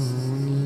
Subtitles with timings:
[0.00, 0.59] Sony.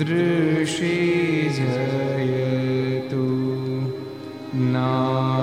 [0.00, 0.96] दृशि
[1.56, 3.24] जयतु
[4.72, 5.39] ना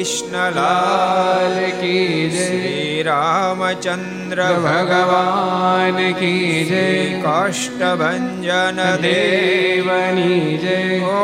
[0.00, 11.18] कृष्णलाल की जय रामचन्द्र भगवान् की जय काष्ठभञ्जन देवनी जय ओ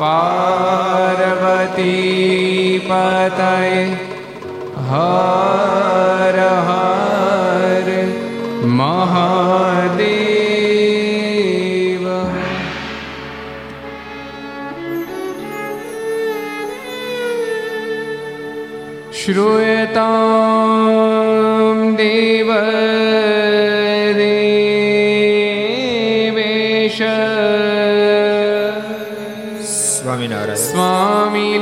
[0.00, 1.88] पार्वती
[2.86, 3.99] पतये
[19.20, 20.10] श्रूयतां
[21.96, 22.50] देव
[25.60, 26.98] देवेश
[29.72, 31.60] स्वामिनारायण स्वामिनारायण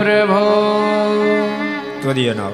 [0.00, 0.44] प्रभो
[2.02, 2.52] त्वदीयनाम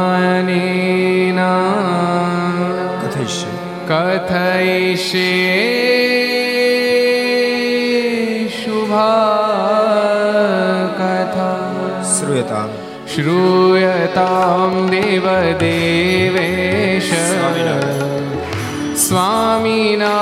[0.00, 1.40] त्वदीयनावधानेन
[3.02, 3.52] कथयिष्ये
[3.90, 5.39] कथयिष्ये
[13.20, 16.38] श्रूयतां देवदेवेश
[19.02, 20.14] स्वामिना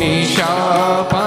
[0.00, 1.19] ऋषिं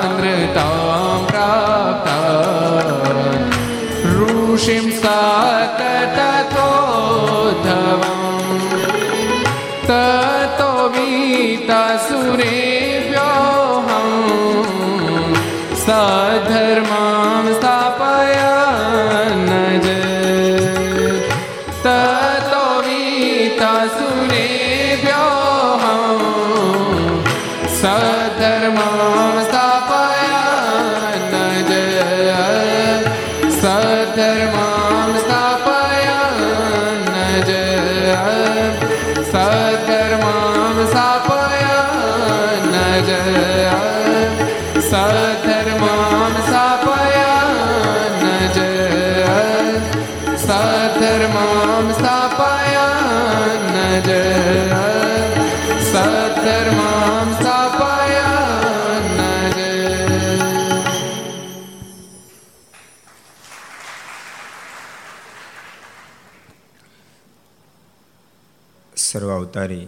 [69.54, 69.88] સર્વ અવતારી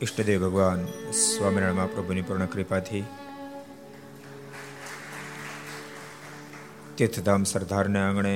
[0.00, 0.80] ઈષ્ટદેવ ભગવાન
[1.14, 3.02] સ્વામિનારાયણ મહાપ્રભુની પૂર્ણ કૃપાથી
[6.96, 8.34] તીર્થધામ સરદારના આંગણે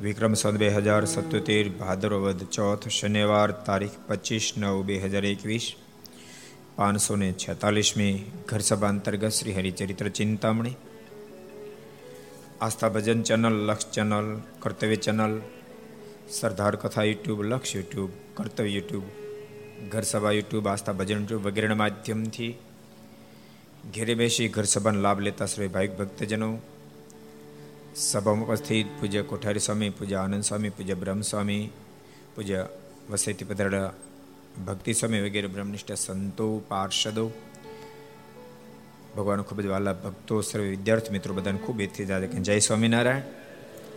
[0.00, 5.66] વિક્રમ સંત બે હજાર સત્યોતેર ભાદરવદ ચોથ શનિવાર તારીખ પચીસ નવ બે હજાર એકવીસ
[6.76, 8.14] પાંચસો ને છેતાલીસમી
[8.48, 10.76] ઘર સભા અંતર્ગત Shri Haricharitra Chintamani
[12.60, 14.28] Aastha Bhajan channel Laksh channel
[14.60, 15.34] Kartavya channel
[16.30, 19.02] Sardar Katha YouTube, Laksh YouTube, કર્તવ્ય યુટ્યુબ
[19.88, 22.58] ઘર સભા યુટ્યુબ, આસ્થા ભજન યુટ્યુબ વગેરેના માધ્યમથી
[23.94, 26.58] ઘેરે બેસી ઘર સભાનો લાભ લેતા શ્રી ભાવિક ભક્તજનો
[27.96, 31.70] સભામાં ઉપસ્થિત, પૂજ્ય કોઠારી સ્વામી, પૂજ્ય આનંદ સ્વામી, પૂજ્ય બ્રહ્મસ્વામી
[32.36, 32.66] પૂજ્ય
[33.10, 33.92] વસૈતી પધારેલા
[34.66, 37.30] ભક્તિ સ્વામી વગેરે બ્રહ્મનિષ્ઠ સંતો, પાર્ષદો
[39.16, 43.39] ભગવાન ખૂબ જ વાલા ભક્તો, સર્વે વિદ્યાર્થી મિત્રો બધાને ખૂબ એથી કે જય સ્વામિનારાયણ.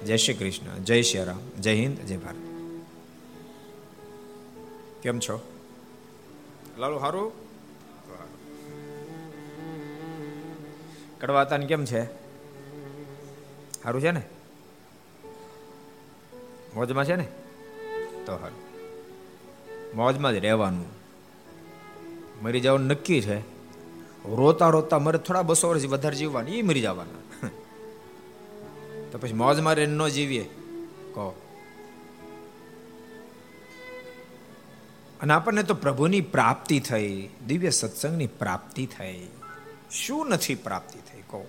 [0.06, 2.36] જય શ્રી કૃષ્ણ, જય શ્રી રામ, જય હિન્દ, જય ભારત.
[5.04, 5.42] કેમ છો?
[6.78, 7.32] લાલુ, હારું?
[11.20, 12.06] કડવાતાને કેમ છે?
[13.84, 14.22] સારું છે ને?
[16.76, 17.28] મોજમાં છે ને?
[18.26, 18.62] તો હારું.
[19.96, 20.86] મોજમાં જ રહેવાનું.
[22.42, 23.40] મરી જવાનું નક્કી છે.
[24.26, 27.23] રોતા રોતા મરે થોડા બસો વર્ષ વધારે જીવવાની એ મરી જવાના.
[29.14, 30.44] તો પછી મોજ મારે ન જીવીએ.
[31.14, 31.42] કહો.
[35.22, 39.28] અને આપણને તો પ્રભુની પ્રાપ્તિ થઈ, દિવ્ય સત્સંગની પ્રાપ્તિ થઈ.
[39.92, 41.22] શું નથી પ્રાપ્તિ થઈ?
[41.22, 41.48] કહો.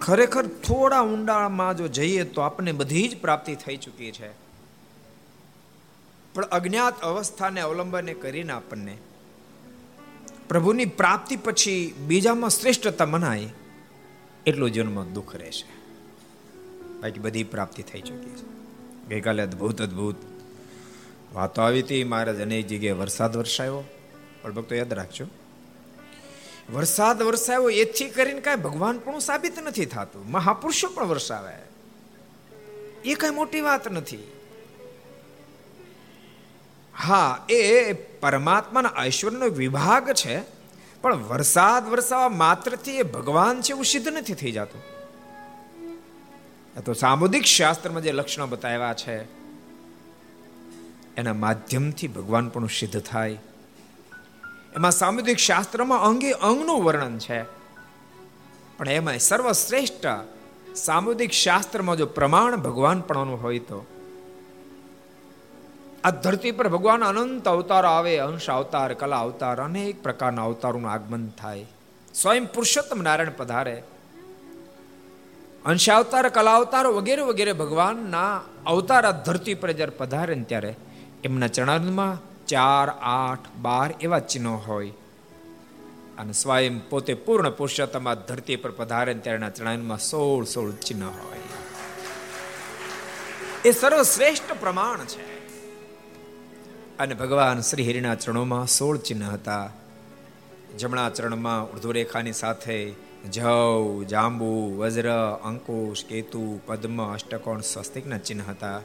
[0.00, 4.32] ખરેખર થોડા ઊંડામાં જો જઈએ તો આપણને બધી જ પ્રાપ્તિ થઈ ચૂકી છે.
[6.34, 8.98] પણ અજ્ઞાત અવસ્થાને અવલંબને કરીને આપણને
[10.48, 13.48] પ્રભુની પ્રાપ્તિ પછી બીજામાં શ્રેષ્ઠતા મનાય.
[14.46, 15.66] એટલું જીવનમાં દુઃખ રહેશે
[17.00, 18.54] બાકી બધી પ્રાપ્તિ થઈ ચૂકી છે.
[19.08, 20.16] ગઈકાલે અદભુત અદભુત
[21.34, 22.04] વાતો આવી હતી.
[22.04, 23.82] મહારાજ અનેક જગ્યાએ વરસાદ વરસાયો.
[24.42, 25.26] પણ ભક્તો, યાદ રાખજો,
[26.72, 30.30] વરસાદ વરસાયો એથી કરીને કાંઈ ભગવાન પણ સાબિત નથી થતું.
[30.30, 31.54] મહાપુરુષો પણ વરસાવે.
[33.04, 34.18] એ કઈ મોટી વાત નથી.
[36.98, 40.53] હા, એ પરમાત્માના ઐશ્વર્યનો વિભાગ છે.
[41.04, 44.82] પણ વરસાદ વરસાવા માત્રથી એ ભગવાન છે એવું સિદ્ધ નથી થઈ જતું.
[46.84, 49.16] તો સામુદિક શાસ્ત્રમાં જે લક્ષણો બતાવ્યા છે,
[51.16, 53.38] એના માધ્યમથી ભગવાન પણ સિદ્ધ થાય.
[54.74, 57.42] એમાં સામુદિક શાસ્ત્રમાં અંગે અંગનું વર્ણન છે.
[58.78, 60.06] પણ એમાં સર્વશ્રેષ્ઠ
[60.76, 63.78] સામુદિક શાસ્ત્રમાં જો પ્રમાણ ભગવાન પણ હોય તો
[66.04, 71.28] આ ધરતી પર ભગવાન અનંત અવતાર આવે, અંશ અવતાર, કલા અવતાર, અનેક પ્રકારના અવતારોનું આગમન
[71.28, 71.66] થાય.
[72.14, 73.82] સ્વયં પુરુષોત્તમ નારાયણ પધારે.
[75.64, 80.76] અંશ અવતાર, કલા અવતારો વગેરે વગેરે ભગવાનના અવતાર આ ધરતી પર જ્યારે પધારે ને ત્યારે
[81.24, 84.90] એમના ચરણમાં ચાર, આઠ, બાર એવા ચિહ્નો હોય.
[86.18, 91.38] અને સ્વયં પોતે પૂર્ણ પુરુષોત્તમ આ ધરતી પર પધારે ત્યારના ચરણમાં સોળ સોળ ચિહ્ન હોય.
[93.64, 95.33] એ સર્વશ્રેષ્ઠ પ્રમાણ છે.
[96.98, 99.70] અને ભગવાન શ્રી હરિના ચરણોમાં સોળ ચિહ્ન હતા.
[100.78, 102.94] જમણા ચરણમાં ઉર્ધ્વરેખાની સાથે
[103.30, 105.10] જવ, જાંબુ, વજ્ર,
[105.44, 108.80] અંકુશ, કેતુ, પદ્મ, અષ્ટકોણ સ્વસ્તિકના ચિહ્ન હતા.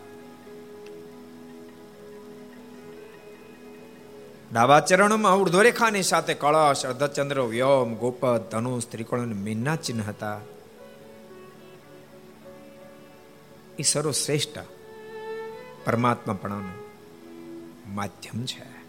[4.54, 10.42] ડાબા ચરણમાં ઉર્ધ્વરેખાની સાથે કળશ, અર્ધચંદ્ર, વ્યોમ, ગોપદ, ધનુષ, ત્રિકોણ મીનના ચિહ્ન હતા.
[13.80, 14.58] એ સર્વશ્રેષ્ઠ
[15.86, 16.64] પરમાત્મા પણ
[17.96, 18.80] માધ્યમ છે.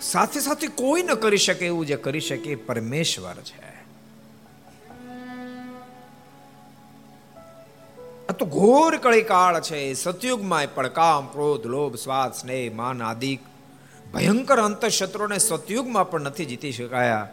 [0.00, 3.72] સાથે સાથે કોઈ ન કરી શકે એવું જે કરી શકે પરમેશ્વર છે.
[8.28, 9.92] આ તો ઘોર કળી કાળ છે.
[9.92, 13.38] સતયુગમાં પણ કામ ક્રોધ, લોભ, સ્વાદ, સ્નેહ, માન આદિ
[14.14, 17.28] ભયંકર અંતઃશત્રુને સતયુગમાં પણ નથી જીતી શકાયા.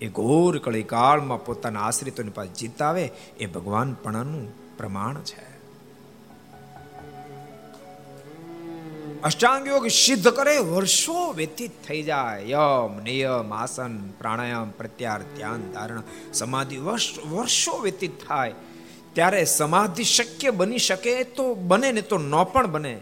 [0.00, 5.55] એ ઘોર કળી કાળમાં પોતાના આશ્રિતોની પાસે જીતાવે એ ભગવાન પણનું પ્રમાણ છે.
[9.22, 12.44] અષ્ટાંગ યોગ સિદ્ધ કરે, વર્ષો વ્યતીત થઈ જાય.
[12.48, 18.54] યમ, નિયમ, આસન, પ્રાણાયામ પ્રત્યાર ધ્યાન, ધારણ, સમાધિ, વર્ષ વ્યતીત થાય.
[19.12, 23.00] ત્યારે સમાધિ શક્ય બની શકે તો બને, ને તો ન પણ બને.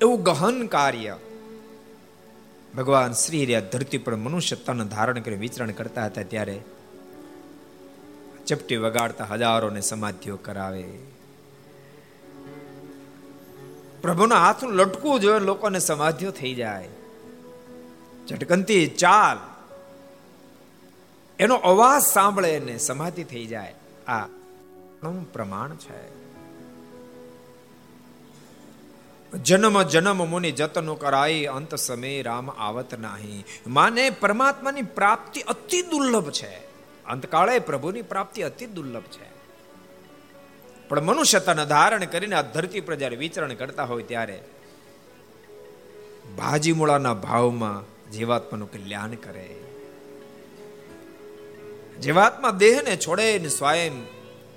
[0.00, 1.16] એવું ગહન કાર્ય.
[2.76, 6.60] ભગવાન શ્રી રહ્યા ધરતી પર મનુષ્ય તન ધારણ કરી વિચરણ કરતા હતા ત્યારે
[8.46, 11.15] ચપટી વગાડતા હજારોને સમાધિઓ કરાવે.
[14.06, 16.88] પ્રભુના હાથનું લટકવું જોઈએ, લોકોને સમાધિઓ થઈ જાય.
[18.28, 19.38] ઝટકનતી ચાલ.
[21.38, 23.74] એનો અવાજ સાંભળે ને સમાધિ થઈ જાય.
[24.08, 24.26] આ
[25.32, 26.16] પ્રમાણ છે.
[29.38, 33.44] જન્મ જન્મ મુનિ જતનો કરાઈ, અંત સમય રામ આવત નહીં.
[33.66, 36.66] માને પરમાત્માની પ્રાપ્તિ અતિ દુર્લભ છે.
[37.06, 39.35] અંતકાળે પ્રભુની પ્રાપ્તિ અતિ દુર્લભ છે.
[40.88, 44.42] પણ મનુષ્યતાને ધારણ કરીને આ ધરતી પર જ્યારે વિચરણ કરતા હોય ત્યારે
[46.36, 49.56] ભાજીમૂળાના ભાવમાં જીવાત્માનું કલ્યાણ કરે.
[52.02, 53.92] જીવાત્મા દેહને છોડે ને સ્વયં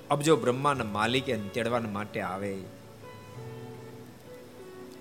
[0.09, 2.57] અબજો બ્રહ્માના માલિકે તેડવા માટે આવે.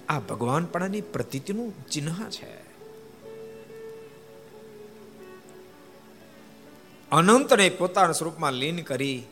[0.09, 2.69] આ ભગવાનપણાની પ્રતીતિનું ચિહ્ન છે.
[7.13, 9.23] અનંતને પોતાના સ્વરૂપમાં લીન કરી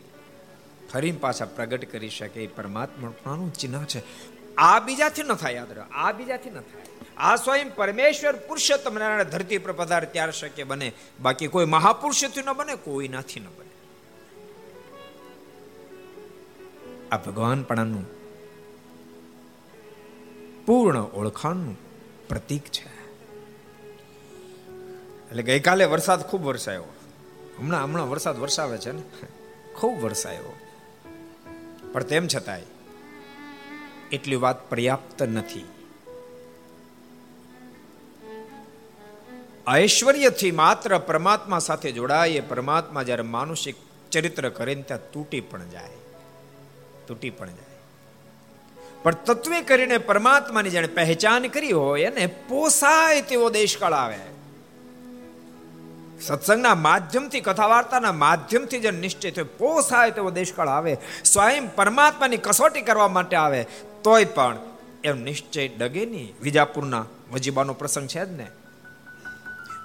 [0.93, 4.03] ફરી પાછા પ્રગટ કરી શકે એ પરમાત્માનું ચિહ્ન છે.
[4.55, 6.81] આ બીજાથી ન થાય, યાદ રહ્યો આ બીજાથી ન થાય.
[7.17, 10.91] આ સ્વયં પરમેશ્વર પુરુષોત્તમ નારાયણ ધરતી પર પધાર ત્યાર શક્ય બને.
[11.21, 13.67] બાકી કોઈ મહાપુરુષથી ન બને કોઈ નાથી ન બને.
[17.11, 18.17] આ ભગવાનપણાનું
[20.65, 21.77] પૂર્ણ ઓળખાણનું
[22.27, 22.97] પ્રતીક છે.
[25.29, 26.83] એટલે ગઈકાલે વરસાદ ખૂબ વરસાયો.
[27.59, 29.01] હમણાં હમણાં વરસાદ વરસાવે છે ને?
[29.75, 30.56] ખૂબ વરસાયો.
[31.97, 32.61] પણ તેમ છતાંય
[34.11, 35.65] એટલી વાત પર્યાપ્ત નથી.
[39.75, 43.75] ઐશ્વર્યથી માત્ર પરમાત્મા સાથે જોડાય પરમાત્મા જ્યારે માનુષિક
[44.11, 45.89] ચરિત્ર કરે ત્યાં તૂટી પણ જાય.
[47.07, 47.77] તૂટી પણ જાય.
[49.03, 54.36] પણ તત્વે કરીને પરમાત્માની જેને પહેચાન કરી હોય એને પોસાય તેવો દેશકાળ આવે.
[56.21, 62.81] સત્સંગના માધ્યમથી કથા વાર્તાના માધ્યમથી જે નિશ્ચય થયો પોસાય તેવો દેશકાળ આવે, સ્વયં પરમાત્માની કસોટી
[62.81, 63.63] કરવા માટે આવે,
[64.03, 64.57] તોય પણ
[65.03, 68.47] એમ નિશ્ચય ડગે નહીં વિજાપુરના વજીબાનો પ્રસંગ છે જ ને.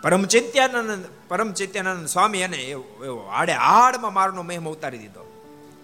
[0.03, 5.25] પરમ ચિત્યાનંદ પરમ ચિત્યાનંદ સ્વામી એને એવો આડે આડમાં મારનો મહેમ ઉતારી દીધો.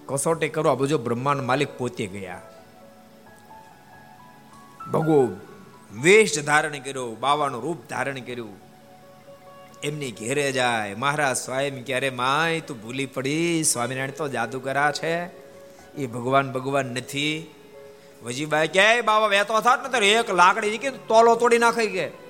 [0.07, 2.40] કસોટી કરવા બધો બ્રહ્માંડ માલિક પોતે ગયા.
[4.93, 5.37] ભગવો
[6.02, 8.67] વેશ ધારણ કર્યો, બાવાનું રૂપ ધારણ કર્યું
[9.82, 10.94] એમની ઘેરે જાય.
[10.94, 13.64] મહારાજ સ્વયં ક્યારે માય તું ભૂલી પડી?
[13.64, 15.25] સ્વામિનારાયણ તો જાદુગરા છે.
[15.94, 17.54] એ ભગવાન ભગવાન નથી.
[18.23, 22.29] વજીબાઈ કે બાબા વેતો થાત ને એક લાકડી કે તોલો તોડી નાખી કે.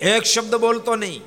[0.00, 1.20] એક શબ્દ બોલતો નહીં.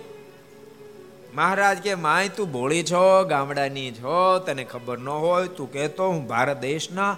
[1.36, 6.28] મહારાજ કે, માય તું ભોળી છો, ગામડાની છો, તને ખબર ન હોય, તું કહેતો હું
[6.28, 7.17] ભારત દેશના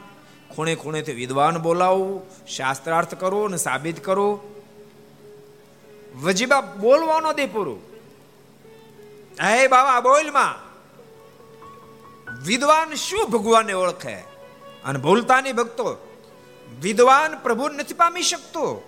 [0.55, 4.59] ખૂણે ખૂણેથી વિદ્વાન બોલાવું, શાસ્ત્રાર્થ કરું અને સાબિત કરું.
[6.15, 7.82] વજીબા બોલવાનો દે પૂરું.
[9.43, 10.69] હે બાબા બોલમાં.
[12.45, 14.15] વિદ્વાન શું ભગવાનને ઓળખે?
[14.86, 15.98] અને ભૂલતાની ભક્તો,
[16.82, 18.82] વિદ્વાન પ્રભુ નથી પામી શકતો.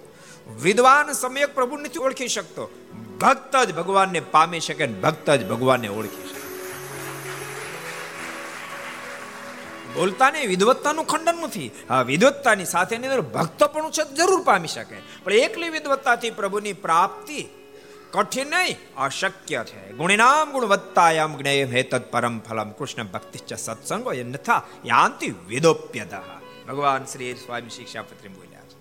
[0.61, 2.69] વિદ્વાન સમ્યક પ્રભુ નથી ઓળખી શકતો.
[3.21, 6.30] ભક્ત જ ભગવાનને પામી શકે ભક્ત જ ભગવાનને ઓળખી શકે
[9.95, 11.71] બોલતાને વિદવત્તાનું ખંડન નથી.
[11.89, 14.97] આ વિદવત્તાની સાથેની અંદર ભક્તપણું છે, જરૂર પામી શકે.
[15.23, 17.39] પણ એકલી વિદવત્તાથી પ્રભુની પ્રાપ્તિ
[18.11, 19.81] કઠિન નહીં, અશક્ય છે.
[19.91, 22.69] ગુણિનામ ગુણવત્તાયામ જ્ઞેય હેતત પરમ ફલમ.
[22.69, 26.13] કૃષ્ણ ભક્તિ ચ સત્સંગો નથા યાંતિ વિદોપ્યદ
[26.67, 28.77] ભગવાન શ્રી સ્વામી શિક્ષાપત્રી બોલ્યા છે.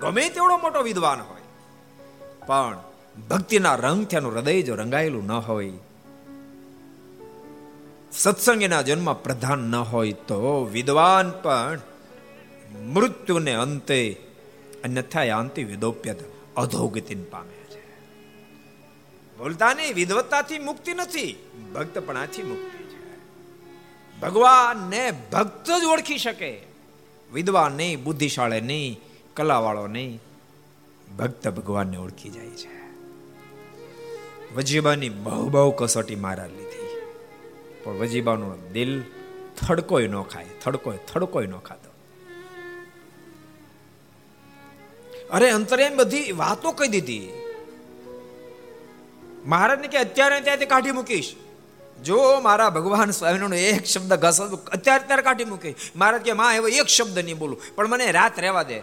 [0.00, 1.44] ગમે તેવડો મોટો વિદ્વાન હોય,
[2.46, 2.78] પણ
[3.30, 5.72] ભક્તિના રંગથી એનું હૃદય જો રંગાયેલું ન હોય
[8.12, 11.80] સત્સંગના જન્મ પ્રધાન ન હોય તો વિદ્વાન પણ
[12.82, 14.16] મૃત્યુને અંતે
[14.84, 16.16] અન્યથા અંતે વિદોપ્યત
[16.56, 17.80] અધોગતિ પામે છે.
[19.38, 21.36] બોલતા નહીં વિદવત્તાથી મુક્તિ નથી,
[21.74, 23.18] ભક્તપણાથી મુક્તિ છે.
[24.20, 26.62] ભગવાનને ભક્ત જ ઓળખી શકે.
[27.32, 29.00] વિદ્વાન નહીં બુદ્ધિશાળી નહીં
[29.34, 30.20] કલાવાળો નહીં
[31.18, 32.90] ભક્ત ભગવાનને ઓળખી જાય છે.
[34.54, 36.81] વજીબાની બહુ બહુ કસોટી મારા લીધી.
[37.84, 39.02] પણ વજીબાનું દિલ
[39.56, 41.92] થડકોય ન ખાય, થડકોય થડકોય ન ખાતો.
[45.30, 47.32] અરે અંતરે બધી વાતો કહી દીધી.
[49.44, 51.36] મહારાજને કે અત્યારે ત્યાંથી કાઢી મૂકીશ.
[52.04, 56.68] જો મારા ભગવાન સ્વામીનો એક શબ્દ ઘસ અત્યારે ત્યારે કાઢી મૂકી મહારાજ કે, માં, એવો
[56.68, 57.62] એક શબ્દ નહીં બોલું.
[57.76, 58.80] પણ મને રાત રહેવા દે.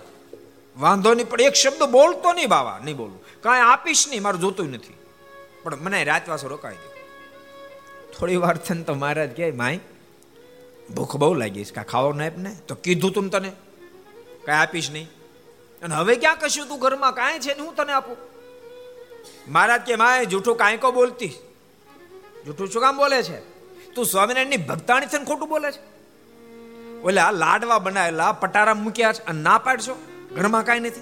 [0.78, 2.80] વાંધો નહીં, પણ એક શબ્દ બોલતો નહીં, બાવા.
[2.84, 3.24] નહીં બોલું.
[3.42, 4.94] કાંઈ આપીશ નહીં, મારું જોતું નથી.
[5.64, 6.99] પણ મને રાત વાસો રોકાઈ દે
[8.20, 9.80] થોડી વાર થઈને તો મહારાજ કહે માય
[10.96, 11.74] ભૂખ બહુ લાગી છે.
[11.74, 13.52] કાંઈ ખાવાનું આપ ને તો કીધું તું તને,
[14.46, 15.08] કાંઈ આપીશ નહીં.
[15.82, 18.18] અને હવે ક્યાં કશું તું ઘરમાં કાંઈ છે ને હું તને આપું?
[19.48, 21.32] મહારાજ કે માય જૂઠું કાંઈ કો બોલતી.
[22.46, 23.40] જૂઠું શું કામ બોલે છે?
[23.94, 26.00] તું સ્વામિનારાયણની ભક્તાણી છે ખોટું બોલે છે?
[27.02, 29.96] ઓલે આ લાડવા બનાવેલા, પટારા મૂક્યા છે અને ના પાડશો?
[30.36, 31.02] ઘરમાં કાંઈ નથી?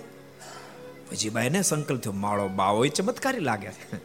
[1.09, 3.97] પછી ભાઈને સંકલ્પ થયો, માળો બાવો ચમત્કારી લાગે છે.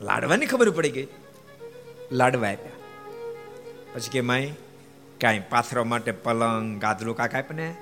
[0.00, 1.08] લાડવાની ખબર પડી ગઈ.
[2.12, 2.70] લાડવા આપ્યા.
[3.94, 4.52] પછી કે માય
[5.20, 7.74] કાંઈ પાથરવા માટે પલંગ, ગાદલું કાંઈક આપ ને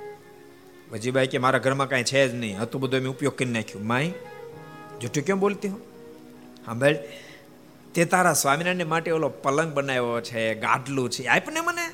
[0.90, 2.58] વજીભાઈ કે, મારા ઘરમાં કાંઈ છે જ નહીં.
[2.60, 3.86] હતું બધું મેં ઉપયોગ કરી નાખ્યું.
[3.86, 4.08] માય
[5.00, 5.80] જૂઠું કેમ બોલતી હું?
[6.66, 6.94] સાંભળ
[7.94, 11.26] તે તારા સ્વામિનારાયણ માટે ઓલો પલંગ બનાવ્યો છે ગાડલું છે.
[11.26, 11.90] આપને મને?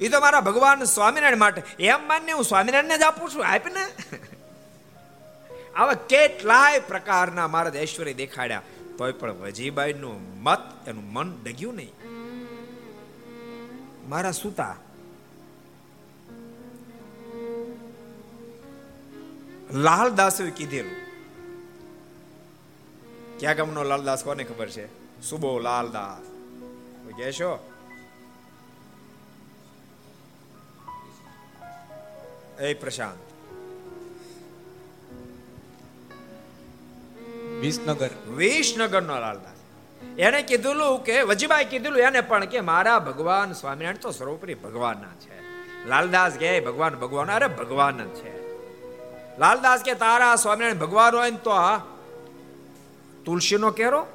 [0.00, 1.62] એ તો મારા ભગવાન સ્વામિનારાયણ માટે.
[1.80, 3.46] એમ માનને હું સ્વામિનારાયણને જ આપું છું.
[3.46, 3.80] આપને?
[5.76, 8.62] આવા કેટલાય પ્રકારના મારા ઐશ્વર્ય દેખાડ્યા.
[9.00, 11.92] તોય પણ વજીબાઈનું મત એનું મન ડગ્યું નહીં.
[14.08, 14.76] મારા સુતા.
[19.72, 20.92] લાલદાસે કીધેલું.
[23.38, 24.86] ક્યાં ગામનો લાલદાસ કોને ખબર છે?
[25.22, 26.30] સુબો લાલદાસ.
[27.16, 27.70] કહેશો?
[32.60, 33.29] એ પ્રશાંત.
[37.60, 38.10] વિસનગર.
[38.28, 39.60] વિસનગર નો લાલદાસ.
[40.18, 45.40] એને કીધું કે, વજીભાઈ કીધું એને પણ કે, મારા ભગવાન સ્વામિનારાયણ તો સર્વોપરી ભગવાનના છે.
[45.88, 48.40] લાલદાસ કે ભગવાન ભગવાન, અરે ભગવાન જ છે.
[49.38, 51.78] લાલદાસ કે તારા સ્વામિનારાયણ ભગવાન હોય ને તો આ
[53.24, 54.06] તુલસીનો કેરો,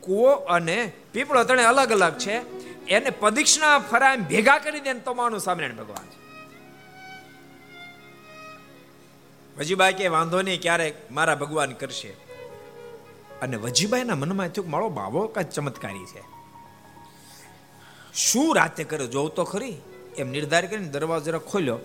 [0.00, 2.64] કુવો અને પીપળો તણે અલગ અલગ છે.
[2.86, 6.24] એને પદીક્ષના ફરાય ભેગા કરી દે તો માનું સ્વામિનારાયણ ભગવાન છે.
[9.58, 12.23] વજીભાઈ કે વાંધો નહીં, ક્યારેક મારા ભગવાન કરશે.
[13.42, 16.22] અને વજીભાઈના મનમાં થયું મારો બાવો કઈ ચમત્કારી છે.
[18.14, 19.76] શું રાતે કરે જોવ તો ખરી.
[20.16, 21.76] એમ નિર્ધાર કરીને દરવાજો જરા ખોલ્યો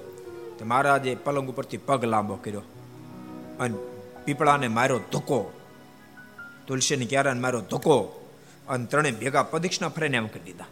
[0.60, 2.62] તો મહારાજે પલંગ ઉપરથી પગ લાંબો કર્યો
[3.60, 3.78] અને
[4.26, 5.52] પીપળાને માર્યો ધોકો.
[6.68, 8.26] તુલસીની ક્યારાને માર્યો ધોકો
[8.68, 10.66] અને ત્રણે ભેગા પદીક્ષના ફરીને એમ કરી દીધા.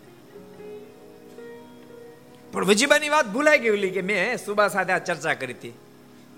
[2.52, 5.74] પણ વજીબાની વાત ભૂલાઈ ગયેલી કે મેં સુબા સાથે આ ચર્ચા કરી હતી.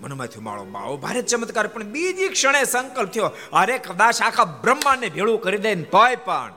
[0.00, 0.96] મનમાંથી માળો માવો.
[0.96, 3.30] ભારે ચમત્કાર, પણ બીજી ક્ષણે સંકલ્પ થયો.
[3.52, 6.54] અરે કદાચ આખા બ્રહ્માંડને ભેળું કરી દે તોય પણ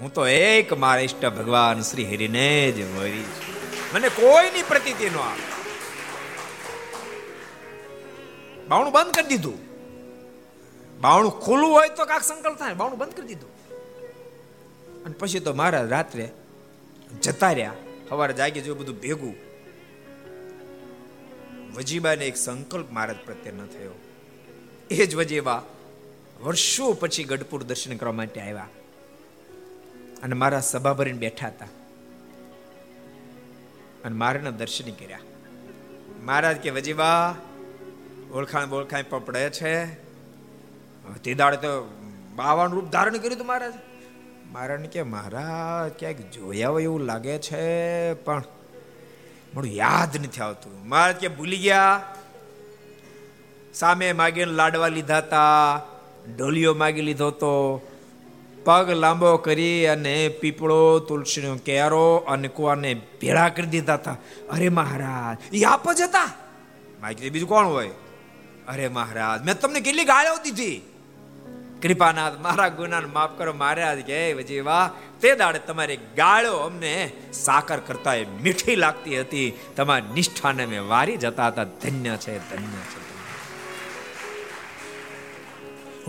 [0.00, 3.24] હું તો એક મારા ઈષ્ટ ભગવાન શ્રી હરિને જ મરી
[3.94, 5.60] મને કોઈની પ્રતીતિ ન આવે.
[8.68, 9.58] બાવણું બંધ કરી દીધું.
[11.00, 12.74] બાવણું ખુલ્લું હોય તો કાક સંકલ્પ થાય.
[12.74, 13.50] બાવણું બંધ કરી દીધું.
[15.04, 16.30] અને પછી તો મારા રાત્રે
[17.22, 17.72] જતા રહ્યા.
[18.08, 19.49] સવારે જાગી જોયું બધું ભેગું.
[21.74, 23.98] વજીબાને એક સંકલ્પ મહારાજ ન થયો.
[24.90, 25.62] એ જ વજીબા
[26.42, 28.68] વર્ષો પછી ગઢપુર દર્શન કરવા માટે આવ્યા.
[30.22, 31.66] અને મારા સભા ભરીને બેઠા હતા.
[34.04, 35.18] અને મારાના દર્શન કર્યા.
[36.22, 37.36] મહારાજ કે, વજીબા,
[38.32, 39.94] ઓળખાણ બોળખાણ પપડે છે?
[41.24, 41.90] તે દાડે તો
[42.36, 43.74] બાવાનું રૂપ ધારણ કર્યું હતું મહારાજ.
[44.52, 48.44] મહારાજ કે, મહારાજ, ક્યાંક જોયા હોય એવું લાગે છે, પણ
[49.54, 50.88] મારું યાદ નથી આવતું.
[50.88, 52.14] મહારાજ કે ભૂલી ગયા.
[53.74, 55.80] સામે માગીને લાડવા લીધા હતા.
[56.36, 57.80] ઢોલિયો માગી લીધો તો
[58.64, 64.16] પગ લાંબો કરી અને પીપળો, તુલસીનો કેરો અને કુવાને ભેળા કરી દીધા હતા.
[64.50, 66.30] અરે મહારાજ એ આપ જ હતા.
[67.00, 67.90] માગી બીજું કોણ હોય?
[68.68, 70.82] અરે મહારાજ, મેં તમને કેટલી ગાળો દીધી.
[71.82, 74.90] કૃપાનાથ, મારા ગુનાને માફ કરો, મારે આજ કે વજી વાહ
[75.20, 79.58] તે દાડે તમારી ગાળો અમને સાકર કરતા એ મીઠી લાગતી હતી.
[79.76, 81.64] તમારી નિષ્ઠાને મેં વારી જતા હતા.
[81.64, 82.99] ધન્ય છે ધન્ય છે.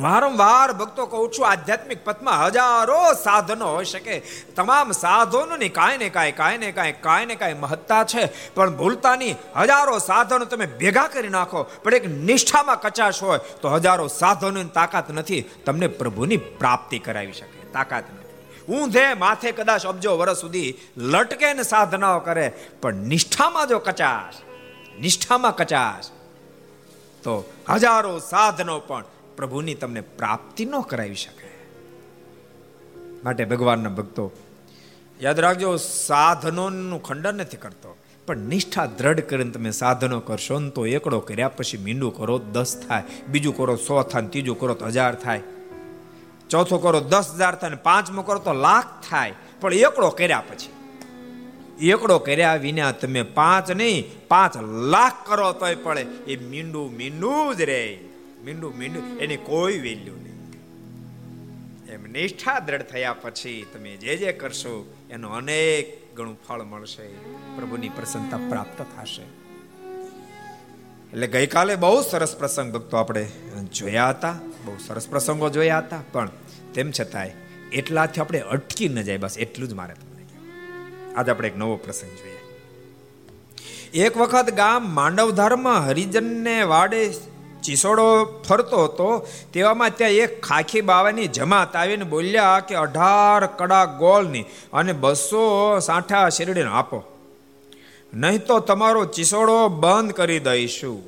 [0.02, 4.16] વારંવાર ભક્તો કહું છું, આધ્યાત્મિક પથમાં હજારો સાધનો હોઈ શકે.
[4.56, 8.24] તમામ સાધનોની કાંઈ ને કાંઈ કાંઈ ને કાંઈ કાંઈ ને કાંઈ મહત્તા છે.
[8.54, 14.08] પણ ભૂલતાની હજારો સાધનો તમે ભેગા કરી નાખો, પણ એક નિષ્ઠામાં કચાશ હોય, તો હજારો
[14.08, 15.42] સાધનોની તાકાત નથી.
[15.66, 17.72] તમને પ્રભુની પ્રાપ્તિ કરાવી શકે.
[17.74, 18.74] તાકાત નથી.
[18.74, 22.48] ઊંધે માથે કદાચ અબજો વર્ષ સુધી લટકે ને સાધનાઓ કરે,
[22.82, 24.38] પણ નિષ્ઠામાં જો કચાશ,
[25.00, 26.10] નિષ્ઠામાં કચાશ,
[27.24, 27.34] તો
[27.70, 29.04] હજારો સાધનો પણ
[29.38, 31.50] પ્રભુની તમને પ્રાપ્તિ ન કરાવી શકે.
[33.24, 34.32] માટે ભગવાનના ભક્તો,
[35.22, 40.86] યાદ રાખજો, સાધનોનું ખંડન નથી કરતો, પણ નિષ્ઠા દ્રઢ કરીને તમે સાધનો કરશો ને તો
[40.86, 45.16] એકડો કર્યા પછી મીંડું કરો, દસ થાય, બીજું કરો સો થાય ત્રીજું કરો તો હજાર
[45.16, 45.42] થાય.
[46.50, 50.72] ચોથો કરો દસ હજાર થાય પાંચમો કરો તો લાખ થાય, પણ એકડો કર્યા પછી.
[51.88, 54.58] એકડો કર્યા વિના તમે પાંચ નહીં, પાંચ
[54.90, 58.00] લાખ કરો તોય પડે, એ મીંડું મીંડું જ રહે.
[58.46, 60.40] મીંડું મીંડું, એની કોઈ વેલ્યુ નહીં.
[61.94, 64.74] એમ નિષ્ઠા દ્રઢ થયા પછી તમે જે જે કરશો,
[65.10, 67.08] એનો અનેક ગણું ફળ મળશે.
[67.56, 69.26] પ્રભુની પ્રસન્નતા પ્રાપ્ત થશે.
[71.12, 73.24] એટલે ગઈકાલે બહુ સરસ પ્રસંગ ભક્તો આપણે
[73.74, 76.30] જોયા હતા, બહુ સરસ પ્રસંગો જોયા હતા, પણ
[76.74, 77.34] તેમ છતાંય
[77.72, 80.24] એટલાથી આપણે અટકી ન જાય, બસ એટલું જ મારે તમને
[81.16, 82.40] આજે આપણે એક નવો પ્રસંગ જોઈએ.
[84.06, 87.02] એક વખત ગામ માંડવધારમાં હરિજનને વાડે
[87.64, 94.46] ચીસોડો ફરતો હતો, તેવામાં ત્યાં એક ખાખી બાવાની જમાત આવીને બોલ્યા કે, અઢાર કડા ગોળની
[94.74, 97.04] અને બસો સાઠા શેરડીને આપો.
[98.14, 101.04] નહીં તો તમારો ચીસોડો બંધ કરી દઈશું.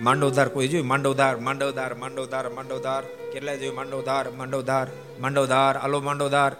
[0.00, 0.86] માંડવધાર કોઈ જોયું?
[0.86, 3.02] માંડવધાર માંડવધાર માંડવધાર માંડવધાર.
[3.02, 3.74] કેટલા જોયું?
[3.74, 4.86] માંડવધાર માંડવધાર
[5.20, 5.76] માંડવધાર.
[5.76, 6.56] આલો માંડવધાર.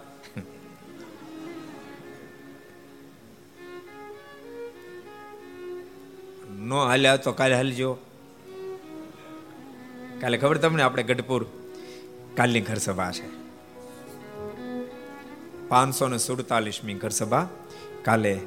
[6.58, 7.98] નો હાલ્યા તો કાલે હાલજો.
[10.20, 11.46] કાલે ખબર તમને આપણે ગઢપુર
[12.37, 13.26] કાલની ઘર સભા છે.
[15.68, 17.48] પાંચસો ને સુડતાલીસમી ઘર સભા
[18.02, 18.40] કાલે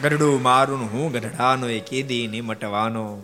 [0.03, 3.21] ગઢડું મારું હું ગઢડાનો એ કેદી નિમટવાનો.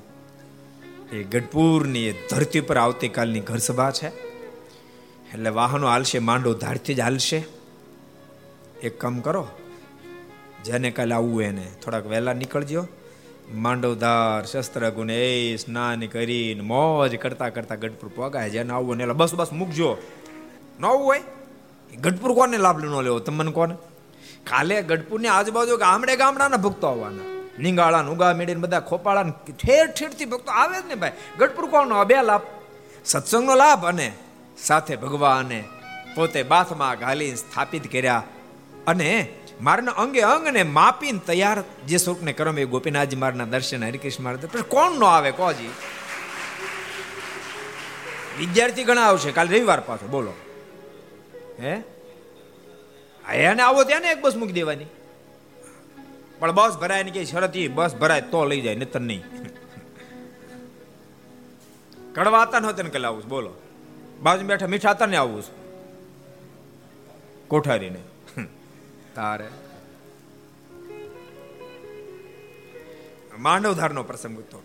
[1.12, 4.08] એ ગઢપુરની એ ધરતી પર આવતીકાલની ઘર સભા છે.
[4.08, 7.46] એટલે વાહનો હાલશે, માંડો ધારથી જ હાલશે.
[8.84, 9.48] એક કામ કરો
[10.64, 11.68] જેને કાલે આવવું એને.
[11.84, 12.88] થોડાક વહેલા નીકળજો.
[13.54, 18.50] માંડવધાર શસ્ત્ર ગુને એ સ્નાન કરીને મોજ કરતા કરતા ગઢપુર પગાય.
[18.50, 19.98] જેને આવવું ને બસ બસ મૂકજો.
[20.80, 21.22] ન આવવું હોય
[22.02, 23.20] ગઢપુર કોને લાભ ન લેવો?
[23.20, 23.76] તમને કોને?
[24.44, 27.44] કાલે ગઢપુરની આજુબાજુ ગામડે ગામડાના ભક્તો આવવાના.
[27.60, 29.24] નિંગાળા ઉગા મેળીને બધા ખોપાળા
[29.64, 31.12] ઠેર ઠેરથી ભક્તો આવે જ ને ભાઈ.
[31.40, 32.06] ગઢપુર કોનો?
[32.06, 32.42] બે લાભ.
[33.06, 34.12] સત્સંગનો લાભ અને
[34.58, 35.64] સાથે ભગવાને
[36.16, 38.24] પોતે બાથમાં ઘાલી સ્થાપિત કર્યા
[38.88, 39.28] અને
[39.62, 44.62] મારના અંગે અંગ ને માપીને તૈયાર જે સ્વરૂપને કરમ એ ગોપીનાથજી મારના દર્શન, હરિકૃષ્ણ મારા
[44.62, 45.70] કોણ નો આવે કોજી?
[48.40, 49.32] વિદ્યાર્થી ઘણા આવશે.
[49.32, 50.08] કાલે રવિવાર પાછો.
[50.08, 50.34] બોલો.
[51.60, 51.84] હે?
[53.34, 54.86] એને આવો ત્યાં એક બસ મૂકી દેવાની.
[56.40, 59.24] પણ બસ ભરાય ને કે શરત બસ ભરાય તો લઈ જાય નતર નહીં.
[62.14, 63.54] કડવાતા નહોતા ને કલા આવું બોલો.
[64.22, 65.44] બાજુ બેઠા મીઠા હતા ને આવું
[67.48, 68.00] કોઠારીને.
[69.20, 69.48] તારે
[73.40, 74.60] માંડવધારનો પ્રસંગ હતો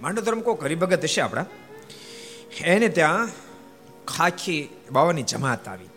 [0.00, 1.46] માંડવધર્મ કોઈ હરિભગત હશે આપણા
[2.74, 3.34] એને ત્યાં
[4.06, 5.92] ખાખી બાવાની જમાત આવી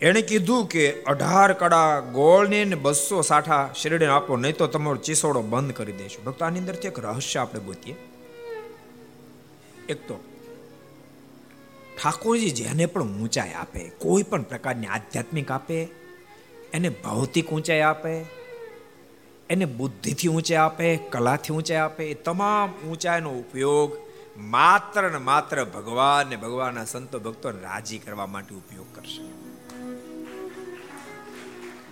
[0.00, 5.42] એણે કીધું કે અઢાર કડા ગોળને ને બસો સાઠા શેરડીને આપો નહીં તો તમારો ચીસોડો
[5.46, 7.96] બંધ કરી દઈશું ભક્તો આની અંદરથી એક રહસ્ય આપણે ગોતીએ
[9.88, 10.16] એક તો
[12.02, 15.88] ઠાકોરજી જેને પણ ઊંચાઈ આપે, કોઈ પણ પ્રકારની આધ્યાત્મિક આપે,
[16.72, 18.24] એને ભૌતિક ઊંચાઈ આપે,
[19.50, 23.96] એને બુદ્ધિથી ઊંચાઈ આપે, કલાથી ઊંચાઈ આપે, એ તમામ ઊંચાઈનો ઉપયોગ
[24.36, 29.22] માત્ર ને માત્ર ભગવાન ને ભગવાનના સંતો ભક્તો રાજી કરવા માટે ઉપયોગ કરશે.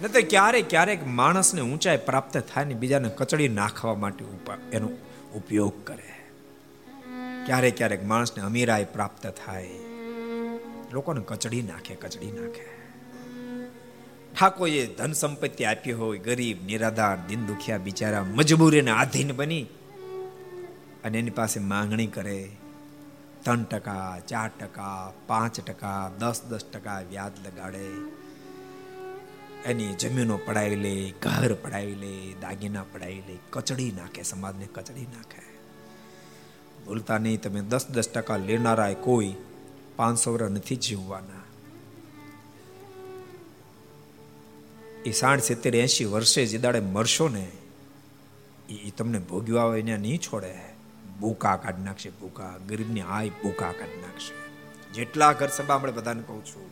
[0.03, 4.25] નહીં ક્યારેક ક્યારેક માણસને ઊંચાઈ પ્રાપ્ત થાય ને બીજાને કચડી નાખવા માટે
[4.73, 4.89] એનો
[5.35, 6.11] ઉપયોગ કરે.
[7.47, 9.69] ક્યારેક ક્યારેક માણસને અમીરાય પ્રાપ્ત થાય.
[10.95, 12.67] લોકોને કચડી નાખે કચડી નાખે.
[14.35, 19.67] ઠાકોરે ધન સંપત્તિ આપી હોય, ગરીબ, નિરાધાર દિન દુખિયા બિચારા મજબૂરીને આધીન બની
[21.05, 22.39] અને એની પાસે માંગણી કરે.
[23.43, 27.87] ત્રણ ટકા, ચાર ટકા, પાંચ ટકા, દસ દસ ટકા વ્યાજ લગાડે.
[29.65, 35.45] એની જમીનો પડાવી લે, ઘર પડાવી લે, દાગીના પડાવી લે, કચડી નાખે, સમાજને કચડી નાખે.
[36.85, 39.35] ભૂલતા નહીં તમે દસ દસ ટકા લેનારા કોઈ
[39.97, 41.45] પાંચસો વર્ષ નથી જીવવાના.
[45.05, 47.49] એ સાઠ, સિત્તેર એસી વર્ષે જે દાડે મરશો ને,
[48.69, 50.55] એ તમને ભોગ્યો આવે એને નહીં છોડે.
[51.21, 52.59] ભૂકા કાઢી નાખશે, ભૂકા.
[52.69, 54.45] ગરીબની આય ભૂકા કાઢી નાખશે.
[54.93, 56.71] જેટલા ઘર સભા આપણે બધાને કહું છું.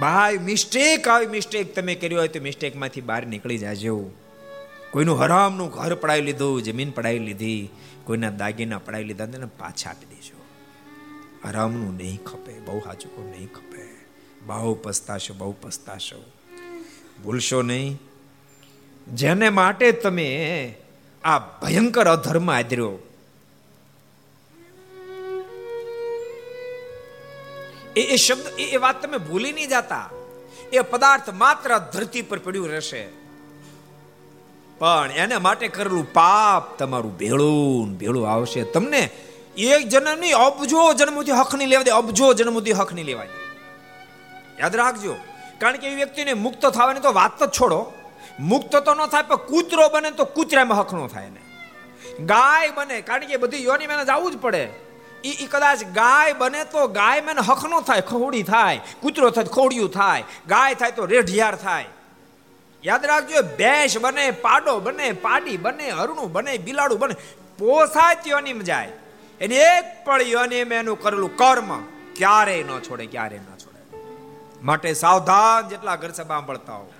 [0.00, 4.10] ભાઈ મિસ્ટેક આવી મિસ્ટેક તમે કર્યો હોય તો મિસ્ટેકમાંથી બહાર નીકળી જાજો.
[4.90, 7.68] કોઈનું હરામનું ઘર પડાવી લીધું, જમીન પડાવી લીધી,
[8.04, 9.26] કોઈના દાગીના પડાવી લીધા
[9.58, 10.06] પાછા આપી
[11.42, 14.06] દેજો હરામનું નહીં ખપે, બહુ હાચુકો નહીં ખપે.
[14.46, 16.24] બહુ પસ્તાશો બહુ પસ્તાશો.
[17.22, 18.00] ભૂલશો નહીં.
[19.14, 20.74] જેને માટે તમે
[21.24, 22.98] આ ભયંકર અધર્મ આદર્યો.
[27.96, 30.10] એ એ શબ્દ, એ વાત તમે ભૂલી નહીં જતા.
[30.72, 33.08] એ પદાર્થ માત્ર ધરતી પર પડ્યું રહેશે.
[34.78, 38.62] પણ એને માટે કરેલું પાપ તમારું ભેળું ભેળું આવશે.
[38.62, 39.10] તમને
[39.58, 43.30] એક જન્મ નહીં, અબજો જન્મથી હક નહીં લેવા દે અબજો જન્મથી હક નહીં લેવાય.
[44.58, 45.14] યાદ રાખજો,
[45.60, 47.80] કારણ કે એ વ્યક્તિને મુક્ત થવાની તો વાત જ છોડો.
[48.50, 51.42] મુક્ત તો ન થાય, પણ કૂતરો બને તો કૂતરામાં હક ન થાય ને
[52.32, 54.62] ગાય બને, કારણ કે બધી યોની મેને જવું જ પડે.
[55.24, 59.90] એ કદાચ ગાય બને તો ગાય મને હક નો થાય, ખોડી થાય, કૂતરો થાય ખોડિયું
[59.98, 61.90] થાય, ગાય થાય તો રેઢિયાર થાય.
[62.84, 67.20] યાદ રાખજો ભેંસ બને, પાડો બને, પાડી બને હરણું બને, બિલાડું બને,
[67.58, 68.96] પોસાય ત્યોની જાય
[69.40, 71.80] એની એક પણ યોની મેં એનું કરેલું કર્મ
[72.16, 74.06] ક્યારેય ન છોડે, ક્યારેય ન છોડે.
[74.62, 76.92] માટે સાવધાન જેટલા ઘર સાંભળતા હો.